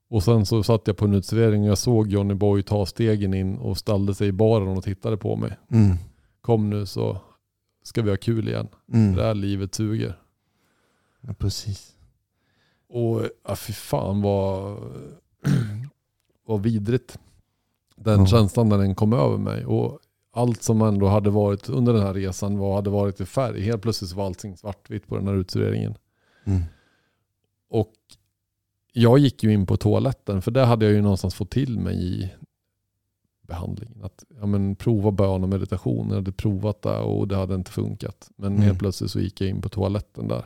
[0.09, 3.33] Och sen så satt jag på en uteservering och jag såg Johnny Boy ta stegen
[3.33, 5.57] in och ställde sig i baren och tittade på mig.
[5.71, 5.95] Mm.
[6.41, 7.17] Kom nu så
[7.83, 8.67] ska vi ha kul igen.
[8.93, 9.15] Mm.
[9.15, 10.19] Det här livet suger.
[11.21, 11.95] Ja, precis.
[12.89, 14.77] Och ja, fy fan vad,
[16.45, 17.19] vad vidrigt.
[17.95, 18.25] Den Ja.
[18.27, 19.65] känslan när den kom över mig.
[19.65, 19.99] Och
[20.31, 23.61] allt som ändå hade varit under den här resan var, hade varit i färg.
[23.61, 25.95] Helt plötsligt var allting svartvitt på den här utserveringen.
[26.45, 26.61] Mm.
[27.69, 27.93] Och
[28.93, 31.95] jag gick ju in på toaletten för det hade jag ju någonstans fått till mig
[32.05, 32.31] i
[33.49, 34.03] behandlingen.
[34.03, 36.07] Att ja, men, prova bön och meditation.
[36.09, 38.29] Jag hade provat det och det hade inte funkat.
[38.35, 38.61] Men Mm.
[38.63, 40.45] helt plötsligt så gick jag in på toaletten där.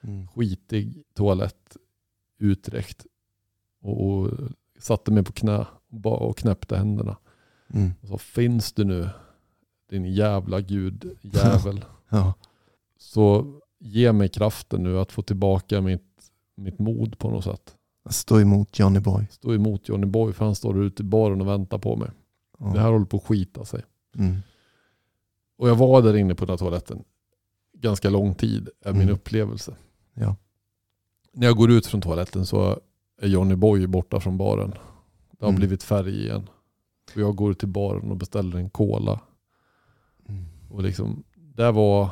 [0.00, 0.28] Mm.
[0.28, 1.76] Skitig toalett,
[2.38, 3.06] utdräkt.
[3.82, 4.30] Och, och
[4.78, 5.66] satte mig på knä
[6.04, 7.16] och, och knäppte händerna.
[7.74, 7.90] Mm.
[8.02, 9.08] Och sa, finns du nu
[9.90, 11.84] din jävla gud, jävel.
[12.10, 12.34] Ja.
[12.98, 17.74] så ge mig kraften nu att få tillbaka mitt, mitt mod på något sätt.
[18.10, 19.26] Stå emot Johnny Boy.
[19.30, 22.10] Stå emot Johnny Boy för han står ute i baren och väntar på mig.
[22.58, 22.66] Ja.
[22.66, 23.82] Det här håller på att skita sig.
[24.18, 24.36] Mm.
[25.58, 27.04] Och jag var där inne på den här toaletten
[27.72, 29.14] ganska lång tid, är min Mm.
[29.14, 29.76] upplevelse.
[30.14, 30.36] Ja.
[31.32, 32.78] När jag går ut från toaletten så
[33.20, 34.70] är Johnny Boy borta från baren.
[35.30, 35.58] Det har Mm.
[35.58, 36.48] blivit färg igen.
[37.14, 39.20] Och jag går till baren och beställer en cola.
[40.28, 40.44] Mm.
[40.70, 42.10] Och liksom, det var,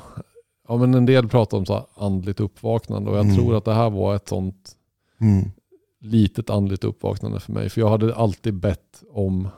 [0.69, 3.37] ja men en del pratar om så andligt uppvaknande och jag Mm.
[3.37, 4.77] tror att det här var ett sånt
[5.21, 5.51] Mm.
[6.01, 7.69] litet andligt uppvaknande för mig.
[7.69, 9.49] För jag hade alltid bett om,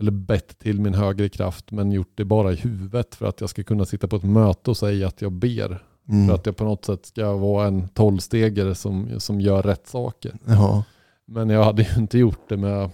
[0.00, 3.50] eller bett till min högre kraft, men gjort det bara i huvudet för att jag
[3.50, 5.82] ska kunna sitta på ett möte och säga att jag ber.
[6.08, 6.28] Mm.
[6.28, 10.38] För att jag på något sätt ska vara en tolvstegare som, som gör rätt saker.
[10.44, 10.84] Ja.
[11.26, 12.90] Men jag hade ju inte gjort det med,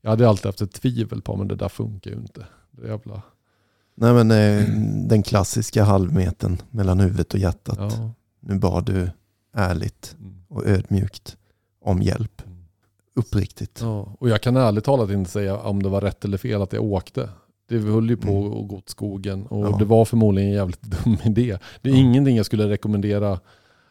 [0.00, 2.46] jag hade alltid haft ett tvivel på, men det där funkar ju inte.
[2.70, 3.22] Det jävla,
[3.94, 4.68] Nej men eh,
[5.08, 7.78] den klassiska halvmetern mellan huvudet och hjärtat.
[7.78, 8.10] ja.
[8.40, 9.10] Nu bad du
[9.54, 10.42] ärligt Mm.
[10.48, 11.36] och ödmjukt
[11.80, 12.42] om hjälp.
[13.16, 13.78] Uppriktigt.
[13.82, 16.72] Ja, och jag kan ärligt talat inte säga om det var rätt eller fel att
[16.72, 17.28] jag åkte.
[17.68, 18.52] Det höll ju på Mm.
[18.52, 19.76] att gå åt skogen och Ja.
[19.78, 21.58] det var förmodligen en jävligt dum idé.
[21.82, 21.98] Det är Ja.
[22.00, 23.40] ingenting jag skulle rekommendera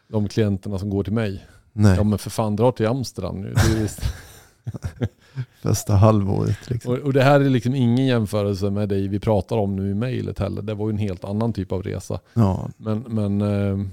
[0.07, 1.45] de klienterna som går till mig.
[1.73, 3.53] Nej, Ja men för fan dra till Amsterdam nu.
[5.61, 6.93] Första halvåret liksom.
[6.93, 9.93] och, och det här är liksom ingen jämförelse med dig vi pratar om nu i
[9.93, 10.61] mejlet heller.
[10.61, 12.19] Det var ju en helt annan typ av resa.
[12.33, 12.69] Ja.
[12.77, 13.85] Men, men, eh,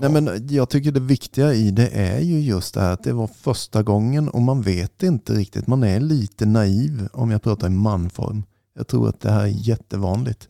[0.00, 3.12] Nej, men jag tycker det viktiga i det är ju just det här att det
[3.12, 5.66] var första gången och man vet inte riktigt.
[5.66, 8.42] Man är lite naiv om jag pratar i manform.
[8.74, 10.48] Jag tror att det här är jättevanligt.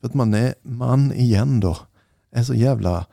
[0.00, 1.76] För att man är man igen då.
[2.32, 3.06] Är så jävla,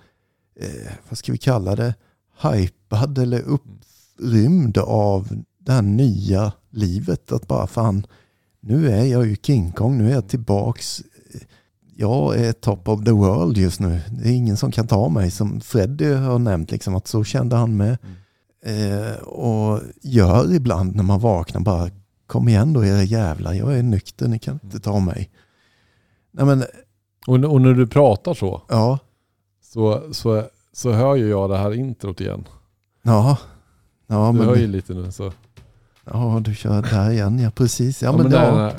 [0.59, 1.95] eh, vad ska vi kalla det,
[2.41, 7.31] hypad eller upprymd av det här nya livet.
[7.31, 8.05] Att bara fan,
[8.59, 11.03] nu är jag ju King Kong, nu är jag tillbaks.
[12.01, 14.01] Jag är top of the world just nu.
[14.11, 15.31] Det är ingen som kan ta mig.
[15.31, 17.97] Som Freddy har nämnt, liksom, att så kände han med.
[18.65, 21.89] Eh, och gör ibland när man vaknar bara,
[22.27, 25.29] kom igen då era jävlar, jag är nykter, ni kan inte ta mig.
[26.31, 26.63] Nej men,
[27.27, 28.99] och, och när du pratar så, ja,
[29.63, 32.47] så, så, så hör ju jag det här introt igen.
[33.01, 33.37] ja.
[34.07, 35.11] Ja, du hör ju men, lite nu.
[35.11, 35.31] Så.
[36.05, 38.01] ja, du kör där igen, ja precis.
[38.01, 38.75] Ja, Ja, men, men det, ja, är,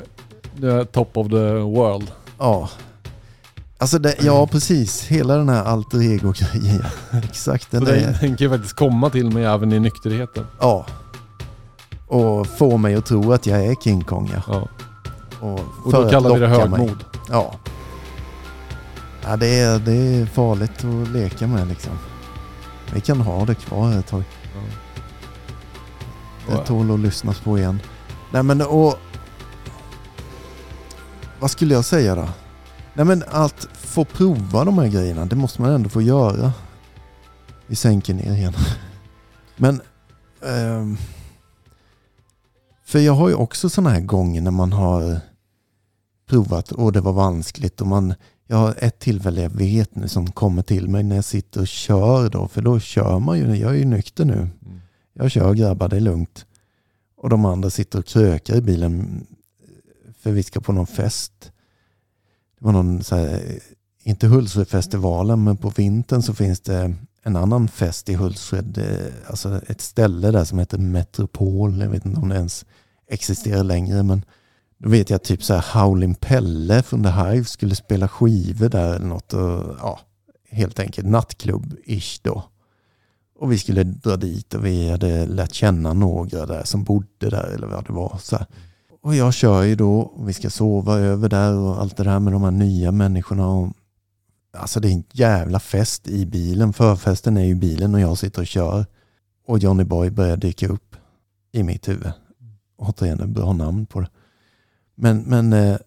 [0.57, 2.11] det är top of the world.
[2.37, 2.69] ja.
[3.77, 5.03] Alltså det, ja, precis.
[5.03, 6.85] Hela den här alter ego-grejen.
[7.23, 7.71] Exakt.
[7.71, 10.47] Den den, är, ju faktiskt komma till mig även i nykterheten.
[10.59, 10.85] ja.
[12.07, 14.41] Och få mig att tro att jag är King Kong, ja.
[14.47, 14.67] Ja.
[15.39, 16.79] Och, Och då kallar vi det locka mig.
[16.79, 17.03] högmod.
[17.29, 17.55] Ja.
[19.23, 21.91] ja det, är, det är farligt att leka med liksom.
[22.93, 24.23] Vi kan ha det kvar ett tag.
[26.47, 26.55] Ja.
[26.55, 27.79] Det tål att lyssnas på igen.
[28.31, 28.95] Nej men och...
[31.39, 32.29] Vad skulle jag säga då?
[32.95, 36.53] Nej men att få prova de här grejerna, det måste man ändå få göra.
[37.67, 38.53] Vi sänker ner igen.
[39.57, 39.81] Men...
[40.45, 40.97] ehm,
[42.85, 45.19] för jag har ju också sådana här gånger när man har
[46.29, 48.13] provat och det var vanskligt och man...
[48.47, 51.67] Jag har ett tillfälle jag vet nu som kommer till mig när jag sitter och
[51.67, 52.47] kör då.
[52.47, 54.33] För då kör man ju, jag är ju nykter nu.
[54.33, 54.81] Mm.
[55.13, 56.45] Jag kör grabbar, det är lugnt.
[57.17, 59.25] Och de andra sitter och krökar i bilen
[60.19, 61.52] för vi ska på någon fest.
[62.63, 63.59] Det var någon så här,
[64.03, 68.77] inte Hultsfredfestivalen men på vintern så finns det en annan fest i Hultsfred.
[68.77, 71.81] Eh, alltså ett ställe där som heter Metropol.
[71.81, 72.65] Jag vet inte om det ens
[73.07, 74.25] existerar längre men
[74.77, 78.95] då vet jag typ så här Howlin' Pelle från The Hive skulle spela skivor där
[78.95, 79.33] eller något.
[79.33, 79.99] Och, ja,
[80.49, 82.43] helt enkelt nattklubb-ish då.
[83.39, 87.53] Och vi skulle dra dit och vi hade lärt känna några där som bodde där
[87.55, 88.17] eller vad det var.
[88.21, 88.47] Så här.
[89.03, 92.19] Och jag kör ju då och vi ska sova över där och allt det där
[92.19, 93.47] med de här nya människorna.
[93.47, 93.73] Och,
[94.53, 96.73] alltså det är en jävla fest i bilen.
[96.73, 98.85] Förfesten är ju i bilen och jag sitter och kör.
[99.45, 100.95] Och Johnny Boy börjar dyka upp
[101.51, 102.11] i mitt huvud.
[102.77, 104.09] Återigen, ett bra namn på det.
[104.95, 105.77] Men, men eh,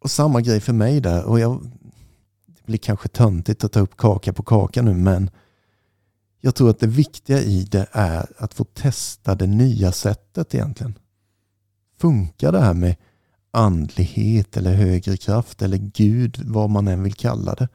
[0.00, 1.24] och samma grej för mig där.
[1.24, 1.70] Och jag,
[2.46, 5.30] det blir kanske töntigt att ta upp kaka på kaka nu men
[6.40, 10.94] jag tror att det viktiga i det är att få testa det nya sättet egentligen.
[12.00, 12.96] Funkar det här med
[13.50, 17.68] andlighet eller högre kraft eller Gud, vad man än vill kalla det.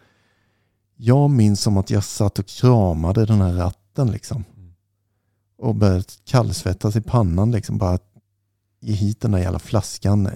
[0.96, 4.44] Jag minns som att jag satt och kramade den här ratten liksom.
[5.58, 7.78] Och började kallsvettas i pannan liksom.
[7.78, 8.00] Bara
[8.82, 10.30] ge hit den där jävla flaskan.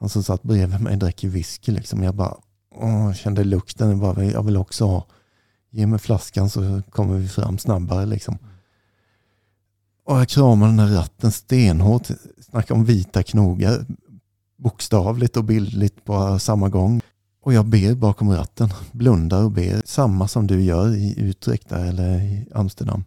[0.00, 2.02] Han som satt bredvid mig drack ju whisky liksom.
[2.02, 2.36] Jag bara
[2.74, 3.88] åh, kände lukten.
[3.88, 5.06] Jag, bara, jag vill också ha.
[5.70, 8.38] Ge mig flaskan så kommer vi fram snabbare liksom.
[10.10, 12.08] Och jag kramade den här ratten stenhårt.
[12.50, 13.86] Snacka om vita knogar.
[14.56, 17.00] Bokstavligt och bildligt på samma gång.
[17.42, 19.82] Och jag ber bakom ratten, blundar och ber.
[19.84, 23.04] Samma som du gör i Utrecht eller i Amsterdam.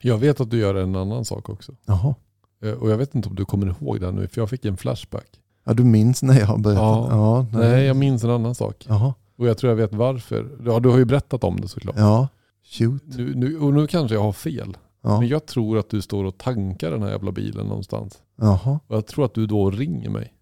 [0.00, 1.72] Jag vet att du gör en annan sak också.
[1.86, 2.14] Jaha.
[2.62, 4.76] Eh, Och jag vet inte om du kommer ihåg det nu, för jag fick en
[4.76, 5.28] flashback.
[5.64, 6.82] Ja, du minns när jag har berättat?
[6.82, 7.46] Ja.
[7.52, 8.84] ja Nej, jag minns en annan sak.
[8.88, 9.14] Jaha.
[9.36, 10.58] Och jag tror jag vet varför.
[10.66, 11.94] Ja, du har ju berättat om det såklart.
[11.98, 12.28] Ja,
[12.64, 13.02] shoot.
[13.06, 14.76] Nu, nu, och nu kanske jag har fel.
[15.02, 15.18] Ja.
[15.20, 18.22] Men jag tror att du står och tankar den här jävla bilen någonstans.
[18.36, 18.80] Jaha.
[18.86, 20.34] Och jag tror att du då ringer mig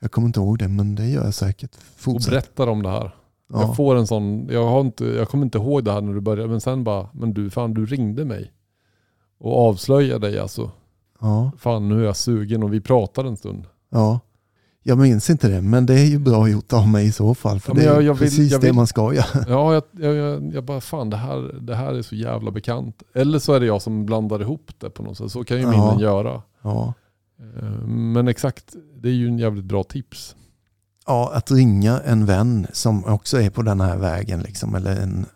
[0.00, 1.76] Jag kommer inte ihåg det, men det gör jag säkert.
[1.76, 2.30] och Fortsätt.
[2.30, 3.14] berättar om det här.
[3.52, 3.60] Ja.
[3.60, 6.20] Jag får en sån, jag, har inte, jag kommer inte ihåg det här när du
[6.20, 8.52] började, men sen bara, men du fan du ringde mig.
[9.38, 10.70] Och avslöjade dig alltså.
[11.20, 11.50] Ja.
[11.58, 13.64] Fan nu är jag sugen och vi pratade en stund.
[13.90, 14.20] ja.
[14.88, 17.60] Jag minns inte det, men det är ju bra gjort av mig i så fall.
[17.60, 19.44] För Ja, det är jag- jag vill- precis jag det vill- man ska göra.
[19.48, 19.82] Ja,
[20.52, 23.02] jag, bara fan det här, det här är så jävla bekant.
[23.14, 25.30] Eller så är det jag som blandar ihop det på något sätt.
[25.32, 25.70] Så kan ju Ja.
[25.70, 26.42] minnen göra.
[26.62, 26.94] Ja.
[27.40, 30.36] Eh, Men exakt, det är ju en jävligt bra tips.
[31.06, 35.26] ja, att ringa en vän som också är på den här vägen, liksom, eller en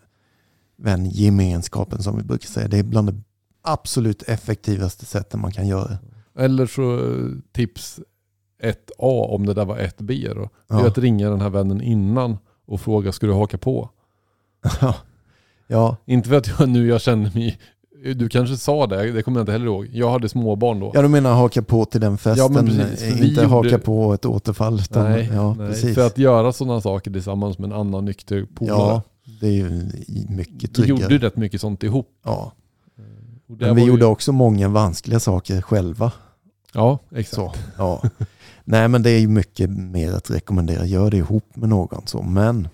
[0.78, 2.68] vängemenskapen som vi brukar säga.
[2.68, 3.20] Det är bland det
[3.62, 5.98] absolut effektivaste sättet man kan göra.
[6.38, 8.00] Eller så eh, tips
[8.62, 10.48] 1A om det där var 1B då.
[10.68, 10.86] Det är Ja.
[10.86, 13.90] att ringa den här vännen innan och fråga ska du haka på?
[15.66, 17.58] ja, Inte för att jag nu jag känner mig...
[18.16, 19.88] Du kanske sa det, det kommer jag inte heller ihåg.
[19.92, 20.90] Jag hade småbarn då.
[20.94, 23.54] ja, du menar haka på till den festen, Ja, men precis, eh, vi inte gjorde-
[23.54, 24.80] haka på ett återfall.
[24.80, 25.68] Utan, nej, ja, nej.
[25.68, 25.94] precis.
[25.94, 28.76] för att göra sådana saker tillsammans med en annan nykter polare.
[28.78, 29.02] ja,
[29.40, 29.90] det är ju
[30.28, 31.12] mycket vi tryggare.
[31.12, 32.08] gjorde rätt mycket sånt ihop.
[32.24, 32.52] Ja.
[33.46, 36.12] Det Men vi ju- gjorde också många vanskliga saker själva.
[36.72, 37.34] Ja, exakt.
[37.34, 38.02] Så, ja.
[38.64, 40.86] Nej men det är ju mycket mer att rekommendera.
[40.86, 42.06] Gör det ihop med någon.
[42.06, 42.22] Så.
[42.22, 42.68] Men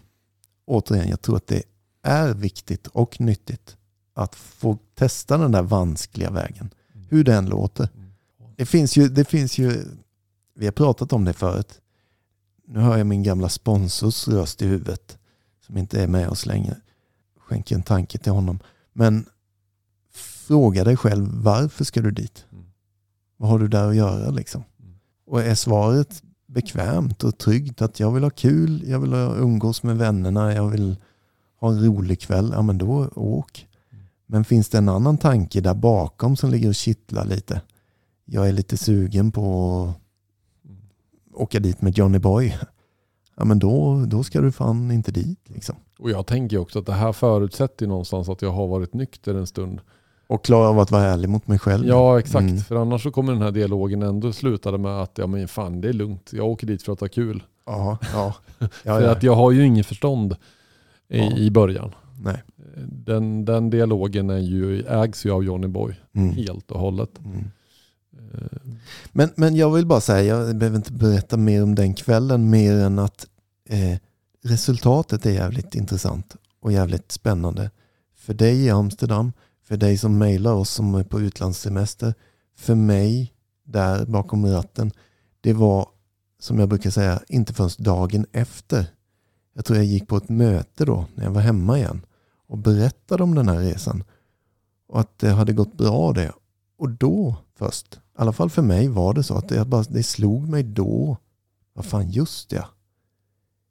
[0.65, 1.63] återigen, jag tror att det
[2.03, 3.77] är viktigt och nyttigt
[4.15, 6.71] att få testa den där vanskliga vägen.
[7.09, 7.89] Hur den låter.
[8.57, 9.85] Det finns ju, det finns ju
[10.55, 11.81] vi har pratat om det förut.
[12.67, 15.19] Nu hör jag min gamla sponsors röst i huvudet
[15.67, 16.77] som inte är med oss längre.
[17.39, 18.59] Skänker en tanke till honom.
[18.93, 19.27] Men
[20.13, 22.47] fråga dig själv varför ska du dit?
[23.37, 24.64] Vad har du där att göra liksom?
[25.27, 29.99] Och är svaret bekvämt och tryggt att jag vill ha kul, jag vill umgås med
[29.99, 30.96] vännerna, jag vill
[31.61, 33.66] ha en rolig kväll, ja men då åk.
[34.27, 37.61] Men finns det en annan tanke där bakom som ligger och kittlar lite?
[38.25, 39.94] Jag är lite sugen på
[41.33, 42.59] att åka dit med Johnny Boy.
[43.37, 45.77] Ja men då, då ska du fan inte dit liksom.
[45.99, 49.46] Och jag tänker också att det här förutsätter någonstans att jag har varit nykter en
[49.46, 49.81] stund.
[50.29, 51.87] Och klara av att vara ärlig mot mig själv.
[51.87, 52.43] Ja, exakt.
[52.43, 52.59] Mm.
[52.61, 55.89] För annars så kommer den här dialogen ändå sluta med att ja men fan det
[55.89, 56.31] är lugnt.
[56.33, 57.43] Jag åker dit för att ha kul.
[57.67, 58.35] Ja, ja.
[58.59, 60.33] ja, för att jag har ju inget förstånd
[61.09, 61.37] i, Ja.
[61.37, 61.95] i början.
[62.25, 62.43] Nej.
[62.87, 66.35] Den, den dialogen är ju, ägs ju av Johnny Boy Mm.
[66.35, 67.11] helt och hållet.
[67.25, 67.45] Mm.
[68.35, 68.59] Eh,
[69.12, 72.75] Men, men jag vill bara säga, jag behöver inte berätta mer om den kvällen mer
[72.75, 73.27] än att
[73.69, 73.99] eh,
[74.45, 77.71] resultatet är jävligt intressant och jävligt spännande.
[78.17, 79.33] För dig i Amsterdam,
[79.67, 82.15] för dig som mejlar oss som är på utlandssemester,
[82.57, 83.33] för mig
[83.65, 84.93] där bakom ratten.
[85.41, 85.89] Det var,
[86.41, 88.87] som jag brukar säga, inte förrän dagen efter.
[89.55, 92.07] Jag tror jag gick på ett möte då, när jag var hemma igen
[92.47, 94.05] och berättade om den här resan.
[94.89, 96.33] Och att det hade gått bra det.
[96.79, 100.03] Och då först, i alla fall för mig var det så att det, bara, det
[100.03, 101.17] slog mig då.
[101.73, 102.65] Vad fan, just det.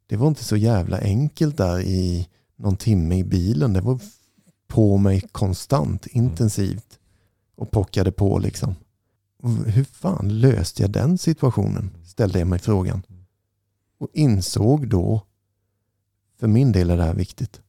[0.08, 3.74] Det var inte så jävla enkelt där i någon timme i bilen.
[3.74, 4.00] Det var
[4.76, 7.00] på mig konstant, intensivt
[7.56, 8.76] och pockade på liksom.
[9.66, 11.92] Hur fan löste jag den situationen?
[12.04, 13.04] Ställde jag mig frågan.
[13.98, 15.22] Och insåg då,
[16.40, 17.62] för min del är det här viktigt.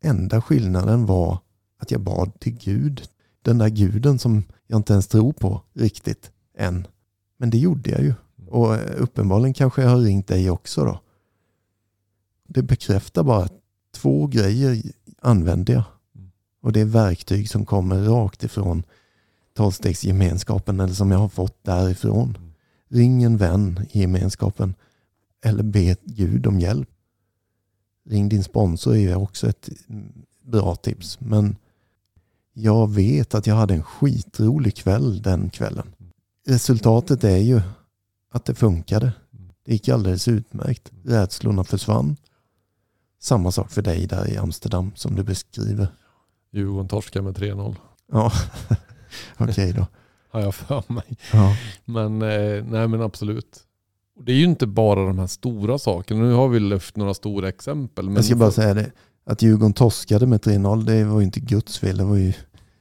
[0.00, 1.38] Enda skillnaden var
[1.78, 3.08] att jag bad till Gud.
[3.42, 6.86] Den där guden som jag inte ens tror på riktigt än.
[7.36, 8.14] Men det gjorde jag ju.
[8.48, 11.00] Och uppenbarligen kanske jag har ringt dig också då.
[12.48, 13.60] Det bekräftar bara att
[13.94, 14.82] två grejer
[15.20, 15.84] använde jag.
[16.64, 18.82] Och det är verktyg som kommer rakt ifrån
[19.54, 22.36] tolvstegsgemenskapen eller som jag har fått därifrån.
[22.36, 22.52] Mm.
[22.88, 24.74] Ring en vän i gemenskapen
[25.42, 26.88] eller be Gud om hjälp.
[28.08, 31.20] Ring din sponsor är också ett mm, bra tips.
[31.20, 31.56] Men
[32.52, 35.94] jag vet att jag hade en skitrolig kväll den kvällen.
[36.46, 37.60] Resultatet är ju
[38.30, 39.12] att det funkade.
[39.64, 40.92] Det gick alldeles utmärkt.
[41.02, 42.16] Rädslorna försvann.
[43.20, 45.88] Samma sak för dig där i Amsterdam som du beskriver.
[46.54, 47.76] Djurgården torskar med 3-0.
[48.12, 48.32] Ja,
[49.38, 49.86] okej då.
[50.30, 51.16] Har jag för mig.
[51.32, 51.56] Ja.
[51.84, 53.60] Men eh, nej men absolut.
[54.20, 56.22] Det är ju inte bara de här stora sakerna.
[56.22, 58.04] Nu har vi lyft några stora exempel.
[58.04, 58.90] Men Jag ska bara säga det.
[59.26, 61.96] Att Djurgården torskade med 3-0 det var ju inte Guds fel.
[61.96, 62.32] Det var ju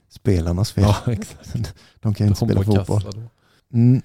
[0.10, 0.84] spelarnas fel.
[0.84, 1.54] Ja, exakt.
[2.00, 3.30] De kan ju inte De spela fotboll.
[3.74, 4.02] Mm,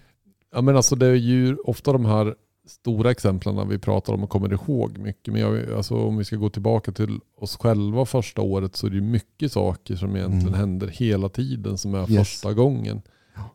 [0.52, 2.35] Ja men alltså det är ju ofta de här
[2.68, 5.33] stora exemplen när vi pratar om och kommer ihåg mycket.
[5.35, 8.90] Men jag, alltså, om vi ska gå tillbaka till oss själva första året så är
[8.90, 10.61] det mycket saker som egentligen Mm.
[10.61, 12.18] händer hela tiden som är Yes.
[12.18, 13.02] första gången.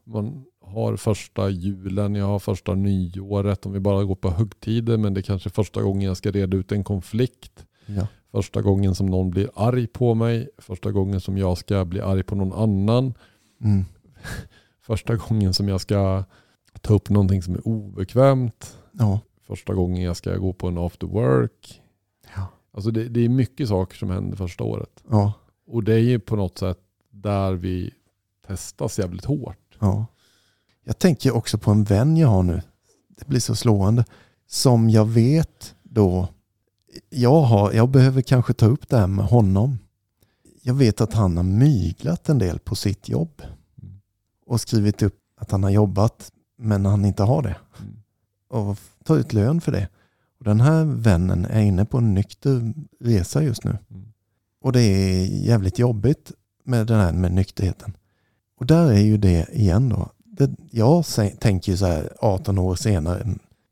[0.04, 5.14] Man har första julen, jag har första nyåret, om vi bara går på högtider, men
[5.14, 7.66] det är kanske första gången jag ska reda ut en konflikt.
[7.86, 8.08] Ja.
[8.32, 12.24] Första gången som någon blir arg på mig, första gången som jag ska bli arg
[12.24, 13.14] på någon annan,
[13.64, 13.86] Mm.
[14.82, 16.24] första gången som jag ska
[16.82, 19.20] ta upp någonting som är obekvämt, Ja.
[19.48, 21.82] första gången jag ska gå på en after work.
[22.36, 22.48] Ja.
[22.74, 25.04] Alltså det, det är mycket saker som händer första året.
[25.10, 25.34] Ja.
[25.68, 26.80] Och det är ju på något sätt
[27.12, 27.94] där vi
[28.48, 29.78] testas jävligt hårt.
[29.80, 30.06] Ja.
[30.84, 32.62] Jag tänker också på en vän jag har nu.
[33.18, 34.06] Det blir så slående.
[34.48, 36.28] Som jag vet då,
[37.10, 39.78] jag, har, jag behöver kanske ta upp det här med honom.
[40.62, 43.42] Jag vet att han har myglat en del på sitt jobb.
[43.82, 44.00] Mm.
[44.46, 47.56] Och skrivit upp att han har jobbat men han inte har det.
[47.80, 48.03] Mm.
[48.54, 49.88] Och ta ut lön för det.
[50.40, 53.78] Och den här vännen är inne på en nykter resa just nu.
[53.90, 54.04] Mm.
[54.62, 56.32] Och det är jävligt jobbigt
[56.64, 57.94] med den här med nykterheten.
[58.60, 60.10] Och där är ju det igen då.
[60.26, 61.06] Det, jag
[61.40, 63.28] tänker ju så här 18 år senare.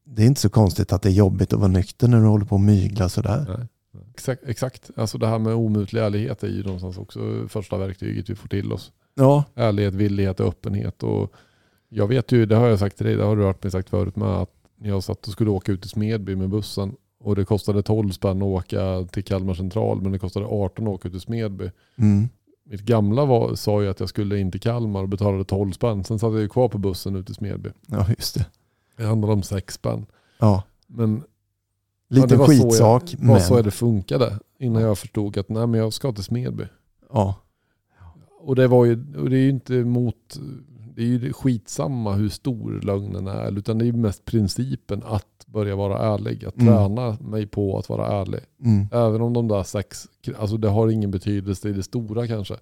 [0.05, 2.45] Det är inte så konstigt att det är jobbigt att vara nykter när du håller
[2.45, 3.45] på och mygla sådär.
[3.57, 3.67] Nej.
[4.13, 4.91] Exakt, exakt.
[4.95, 8.73] Alltså det här med omutlig ärlighet är ju någonstans också första verktyget vi får till
[8.73, 8.91] oss.
[9.15, 11.03] Ja, Ärlighet, villighet och öppenhet.
[11.03, 11.33] Och
[11.89, 13.89] jag vet ju, det har jag sagt till dig, det har du hört mig sagt
[13.89, 17.45] förut med, att jag satt och skulle åka ut till Smedby med bussen och det
[17.45, 21.13] kostade 12 spänn att åka till Kalmar central men det kostade 18 att åka ut
[21.13, 21.71] till Smedby.
[21.95, 22.29] mm,
[22.63, 26.03] Mitt gamla var, sa ju att jag skulle in till Kalmar och betalade 12 spänn.
[26.03, 27.69] Sen satt jag ju kvar på bussen ut till Smedby.
[27.87, 28.45] ja just det.
[28.97, 30.05] Det handlade om 6 spänn.
[30.39, 31.23] Ja, Men
[32.09, 33.15] lite det var så jag- skitsak.
[33.19, 36.63] var så men, det funkade innan jag förstod att nej men jag ska till Smedby.
[37.13, 37.35] ja,
[38.39, 40.39] Och det, var ju, och det är ju inte mot,
[41.01, 45.45] det är ju skitsamma hur stor lögnen är, utan det är ju mest principen att
[45.47, 46.45] börja vara ärlig.
[46.45, 46.67] Att Mm.
[46.73, 48.39] träna mig på att vara ärlig.
[48.63, 52.55] mm, Även om de där sex, alltså det har ingen betydelse i det stora kanske.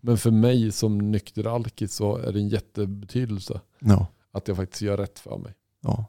[0.00, 4.82] Men för mig som nykter alkis så är det en jättebetydelse ja, att jag faktiskt
[4.82, 5.54] gör rätt för mig.
[5.82, 6.04] ja.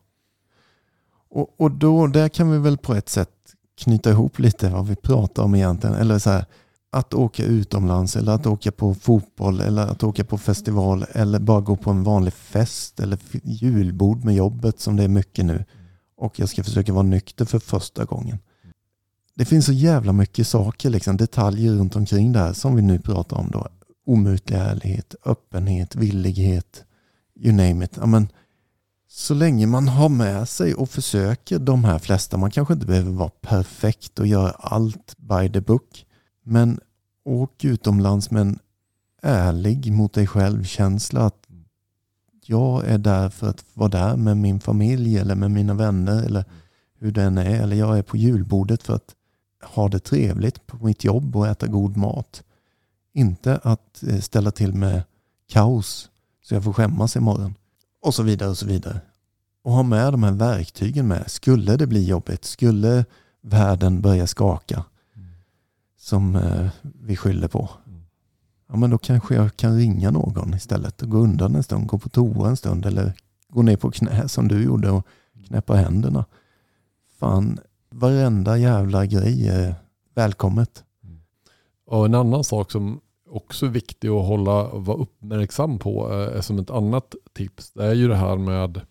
[1.29, 3.29] Och, och då, där kan vi väl på ett sätt
[3.77, 5.95] knyta ihop lite vad vi pratar om egentligen.
[5.95, 6.45] Eller så här,
[6.91, 11.62] att åka utomlands eller att åka på fotboll eller att åka på festival eller bara
[11.62, 15.65] gå på en vanlig fest eller julbord med jobbet som det är mycket nu.
[16.17, 18.39] Och jag ska försöka vara nykter för första gången.
[19.36, 23.00] Det finns så jävla mycket saker, liksom, detaljer runt omkring det här som vi nu
[23.00, 23.52] pratar om.
[23.52, 23.67] Då.
[24.06, 26.86] Omutlig ärlighet, öppenhet, villighet,
[27.36, 27.97] you name it.
[27.97, 28.28] Amen,
[29.10, 33.12] så länge man har med sig och försöker de här flesta, man kanske inte behöver
[33.12, 36.06] vara perfekt och göra allt by the book.
[36.49, 36.79] Men
[37.23, 38.60] åk utomlands med en
[39.21, 41.47] ärlig mot dig själv-känsla att
[42.45, 46.45] jag är där för att vara där med min familj eller med mina vänner eller
[46.99, 47.62] hur den är.
[47.62, 49.15] Eller jag är på julbordet för att
[49.63, 52.43] ha det trevligt på mitt jobb och äta god mat.
[53.13, 55.03] Inte att eh, ställa till med
[55.47, 56.10] kaos
[56.43, 57.55] så jag får skämmas imorgon.
[58.01, 59.01] Och så vidare och så vidare.
[59.63, 61.31] Och ha med de här verktygen med.
[61.31, 63.05] Skulle det bli jobbigt, skulle
[63.41, 64.83] världen börja skaka
[66.07, 67.69] som eh, vi skyller på.
[67.87, 68.01] Mm.
[68.67, 71.97] Ja men då kanske jag kan ringa någon istället och gå undan en stund, gå
[71.97, 73.13] på toa en stund eller
[73.49, 75.07] gå ner på knä som du gjorde och
[75.47, 76.25] knäppa händerna.
[77.19, 79.75] Fan, varenda jävla grej är
[80.15, 80.83] välkommet.
[81.85, 86.41] Och en annan sak som också är viktig att hålla, vara uppmärksam på eh, är
[86.41, 87.71] som ett annat tips.
[87.71, 88.81] Det är ju det här med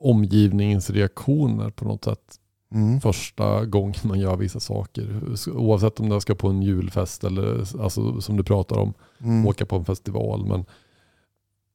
[0.00, 2.40] omgivningens reaktioner på något sätt.
[2.74, 3.00] Mm.
[3.00, 5.20] Första gången man gör vissa saker.
[5.54, 9.46] Oavsett om det ska på en julfest eller alltså, som du pratar om, Mm.
[9.46, 10.46] åka på en festival.
[10.46, 10.64] Men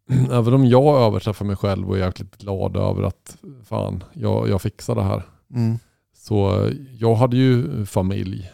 [0.31, 4.61] även om jag överträffar mig själv och är jäkligt glad över att fan, jag, jag
[4.61, 5.23] fixar det här.
[5.55, 5.77] Mm.
[6.17, 8.51] Så eh, jag hade ju familj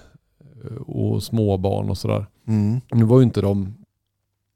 [0.63, 2.25] eh, och småbarn och sådär.
[2.47, 2.81] Mm.
[2.91, 3.75] Nu var ju inte de,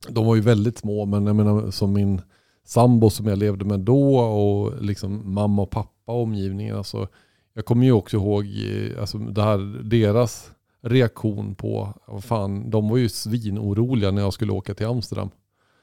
[0.10, 2.22] de var ju väldigt små, men jag menar som min
[2.66, 6.78] sambo som jag levde med då och liksom mamma och pappa och omgivningen.
[6.78, 7.08] Alltså,
[7.54, 12.90] jag kommer ju också ihåg eh, alltså, det här, deras reaktion på, vad fan, de
[12.90, 15.30] var ju svinoroliga när jag skulle åka till Amsterdam.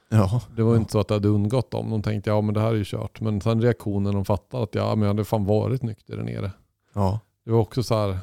[0.09, 0.43] Ja.
[0.57, 1.91] Det var inte så att det hade undgått dem.
[1.91, 3.21] De tänkte ja men det här är ju kört.
[3.21, 6.51] Men sen reaktionen de fattade att ja men jag hade fan varit nykter där nere.
[6.93, 7.21] Ja.
[7.45, 8.19] Det var också så här,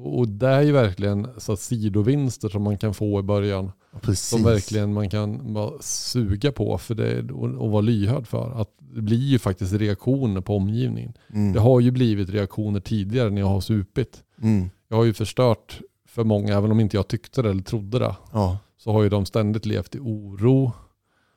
[0.00, 3.72] och det är ju verkligen så att sidovinster som man kan få i början.
[4.00, 4.28] Precis.
[4.28, 8.60] Som verkligen man kan bara suga på för det, och, och vara lyhörd för.
[8.60, 11.12] Att det blir ju faktiskt reaktioner på omgivningen.
[11.32, 11.52] Mm.
[11.52, 14.22] Det har ju blivit reaktioner tidigare när jag har supit.
[14.42, 14.70] Mm.
[14.88, 18.14] Jag har ju förstört för många, även om inte jag tyckte det eller trodde det.
[18.32, 18.58] Ja.
[18.78, 20.72] Så har ju de ständigt levt i oro.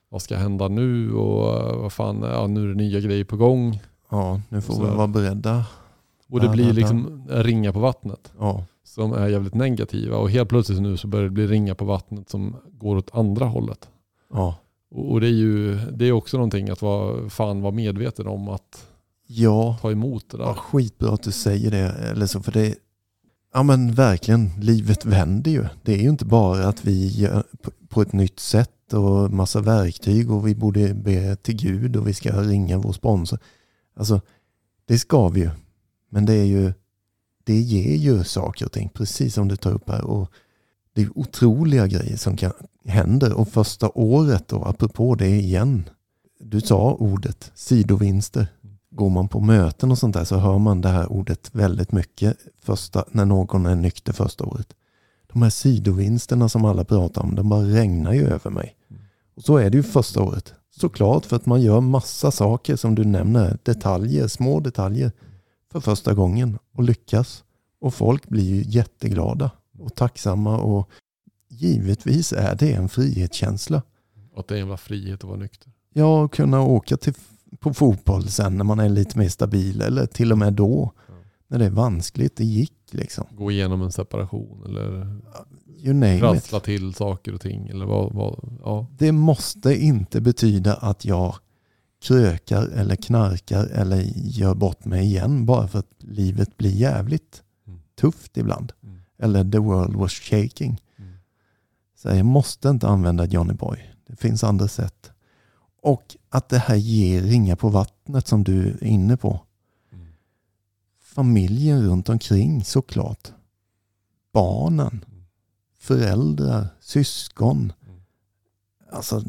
[0.09, 1.13] Vad ska hända nu?
[1.13, 3.79] Och eh, vad fan, ja, nu är det nya grejer på gång.
[4.09, 5.65] ja, nu får vi vara beredda.
[6.31, 10.17] Och det blir liksom ringa på vattnet Ja, som är jävligt negativa.
[10.17, 13.45] Och helt plötsligt nu så börjar det bli ringa på vattnet som går åt andra
[13.45, 13.89] hållet.
[14.33, 14.55] ja.
[14.93, 18.87] Och det är ju det är också någonting att vara, fan vara medveten om att
[19.27, 20.43] Ja, ta emot det där.
[20.43, 21.89] ja, skitbra att du säger det.
[22.11, 22.75] Eller så, för det,
[23.53, 25.65] ja men verkligen, livet vänder ju.
[25.83, 29.61] Det är ju inte bara att vi gör på- på ett nytt sätt och massa
[29.61, 33.39] verktyg och vi borde be till Gud och vi ska ringa vår sponsor.
[33.95, 34.21] Alltså,
[34.85, 35.49] det ska vi ju.
[36.13, 36.73] Men det är ju,
[37.43, 40.03] det ger ju saker och ting, precis som du tar upp här.
[40.03, 40.31] Och
[40.93, 42.51] det är otroliga grejer som kan,
[42.85, 43.33] händer.
[43.33, 45.89] Och första året då, apropå det igen.
[46.39, 48.47] Du sa ordet sidovinster.
[48.91, 52.37] Går man på möten och sånt där så hör man det här ordet väldigt mycket
[52.61, 54.67] första, när någon är nykter första året.
[55.33, 58.75] De här sidovinsterna som alla pratar om, de bara regnar ju över mig.
[59.35, 60.53] Och så är det ju första året.
[60.79, 65.11] Såklart för att man gör massa saker som du nämner, detaljer, små detaljer
[65.71, 67.43] för första gången och lyckas.
[67.79, 70.89] Och folk blir ju jätteglada och tacksamma och
[71.49, 73.81] givetvis är det en frihetskänsla.
[74.33, 75.71] Och att det är en frihet att vara nykter.
[75.93, 77.13] Ja, och kunna åka till,
[77.59, 81.13] på fotboll sen när man är lite mer stabil eller till och med då Ja.
[81.47, 82.35] när det är vanskligt.
[82.35, 83.25] Det gick liksom.
[83.31, 85.17] Gå igenom en separation eller
[86.15, 86.21] it.
[86.21, 87.67] trassla till saker och ting.
[87.67, 88.87] Eller vad, vad, ja.
[88.97, 91.35] Det måste inte betyda att jag
[92.01, 97.79] krökar eller knarkar eller gör bort mig igen bara för att livet blir jävligt Mm.
[97.95, 98.73] tufft ibland.
[98.83, 98.99] Mm.
[99.17, 100.81] Eller the world was shaking.
[100.97, 101.13] Mm.
[101.95, 103.93] Så jag måste inte använda Johnny Boy.
[104.07, 105.11] Det finns andra sätt.
[105.81, 109.39] Och att det här ger ringa på vattnet som du är inne på.
[109.91, 110.07] Mm.
[111.01, 113.31] Familjen runt omkring såklart.
[114.33, 115.23] Barnen, Mm.
[115.79, 117.73] föräldrar, syskon.
[117.87, 118.01] Mm.
[118.91, 119.23] Alltså,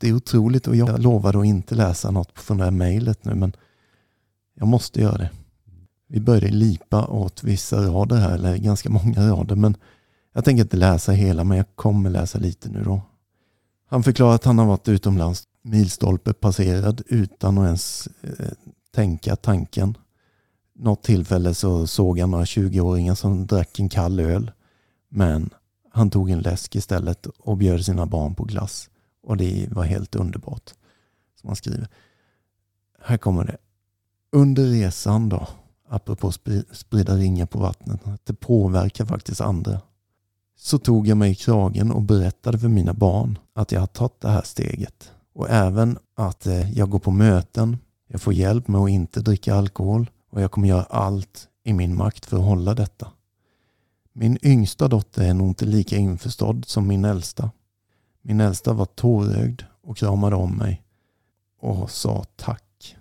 [0.00, 3.34] det är otroligt och jag lovade att inte läsa något från det här mejlet nu
[3.34, 3.52] men
[4.54, 5.30] jag måste göra det.
[6.08, 9.76] Vi började lipa åt vissa rader här, eller ganska många rader men
[10.34, 13.02] jag tänker inte läsa hela men jag kommer läsa lite nu då.
[13.88, 18.48] Han förklarar att han har varit utomlands, milstolpe passerad utan att ens eh,
[18.94, 19.96] tänka tanken.
[20.78, 24.50] Något tillfälle så såg han några 20-åringar som drack en kall öl.
[25.08, 25.50] Men
[25.92, 28.90] han tog en läsk istället och bjöd sina barn på glass.
[29.26, 30.74] Och det var helt underbart.
[31.40, 31.88] Som han skriver.
[33.00, 33.56] Här kommer det.
[34.32, 35.48] Under resan då,
[35.88, 36.32] apropå
[36.72, 39.80] sprida ringar på vattnet, att det påverkar faktiskt andra.
[40.58, 44.20] Så tog jag mig i kragen och berättade för mina barn att jag har tagit
[44.20, 45.12] det här steget.
[45.34, 49.54] Och även att eh, jag går på möten, jag får hjälp med att inte dricka
[49.54, 53.12] alkohol och jag kommer göra allt i min makt för att hålla detta.
[54.12, 57.50] Min yngsta dotter är nog inte lika införstådd som min äldsta.
[58.28, 60.82] Min äldsta var tårögd och kramade om mig
[61.60, 62.96] och sa tack.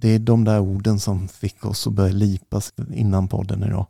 [0.00, 3.86] Det är de där orden som fick oss att börja lipas innan podden idag.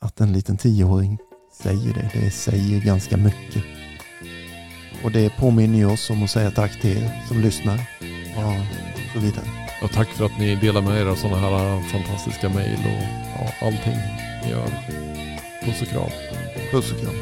[0.00, 1.18] Att en liten tioåring
[1.62, 3.62] säger det, det säger ganska mycket.
[5.04, 7.80] Och det påminner ju oss om att säga tack till er som lyssnar
[8.36, 9.46] och så vidare.
[9.82, 13.04] Och tack för att ni delar med er av sådana här fantastiska mejl och
[13.38, 13.98] ja, allting
[14.44, 14.70] ni gör.
[15.64, 16.10] Puss och kram.
[16.70, 17.14] Puss och kram.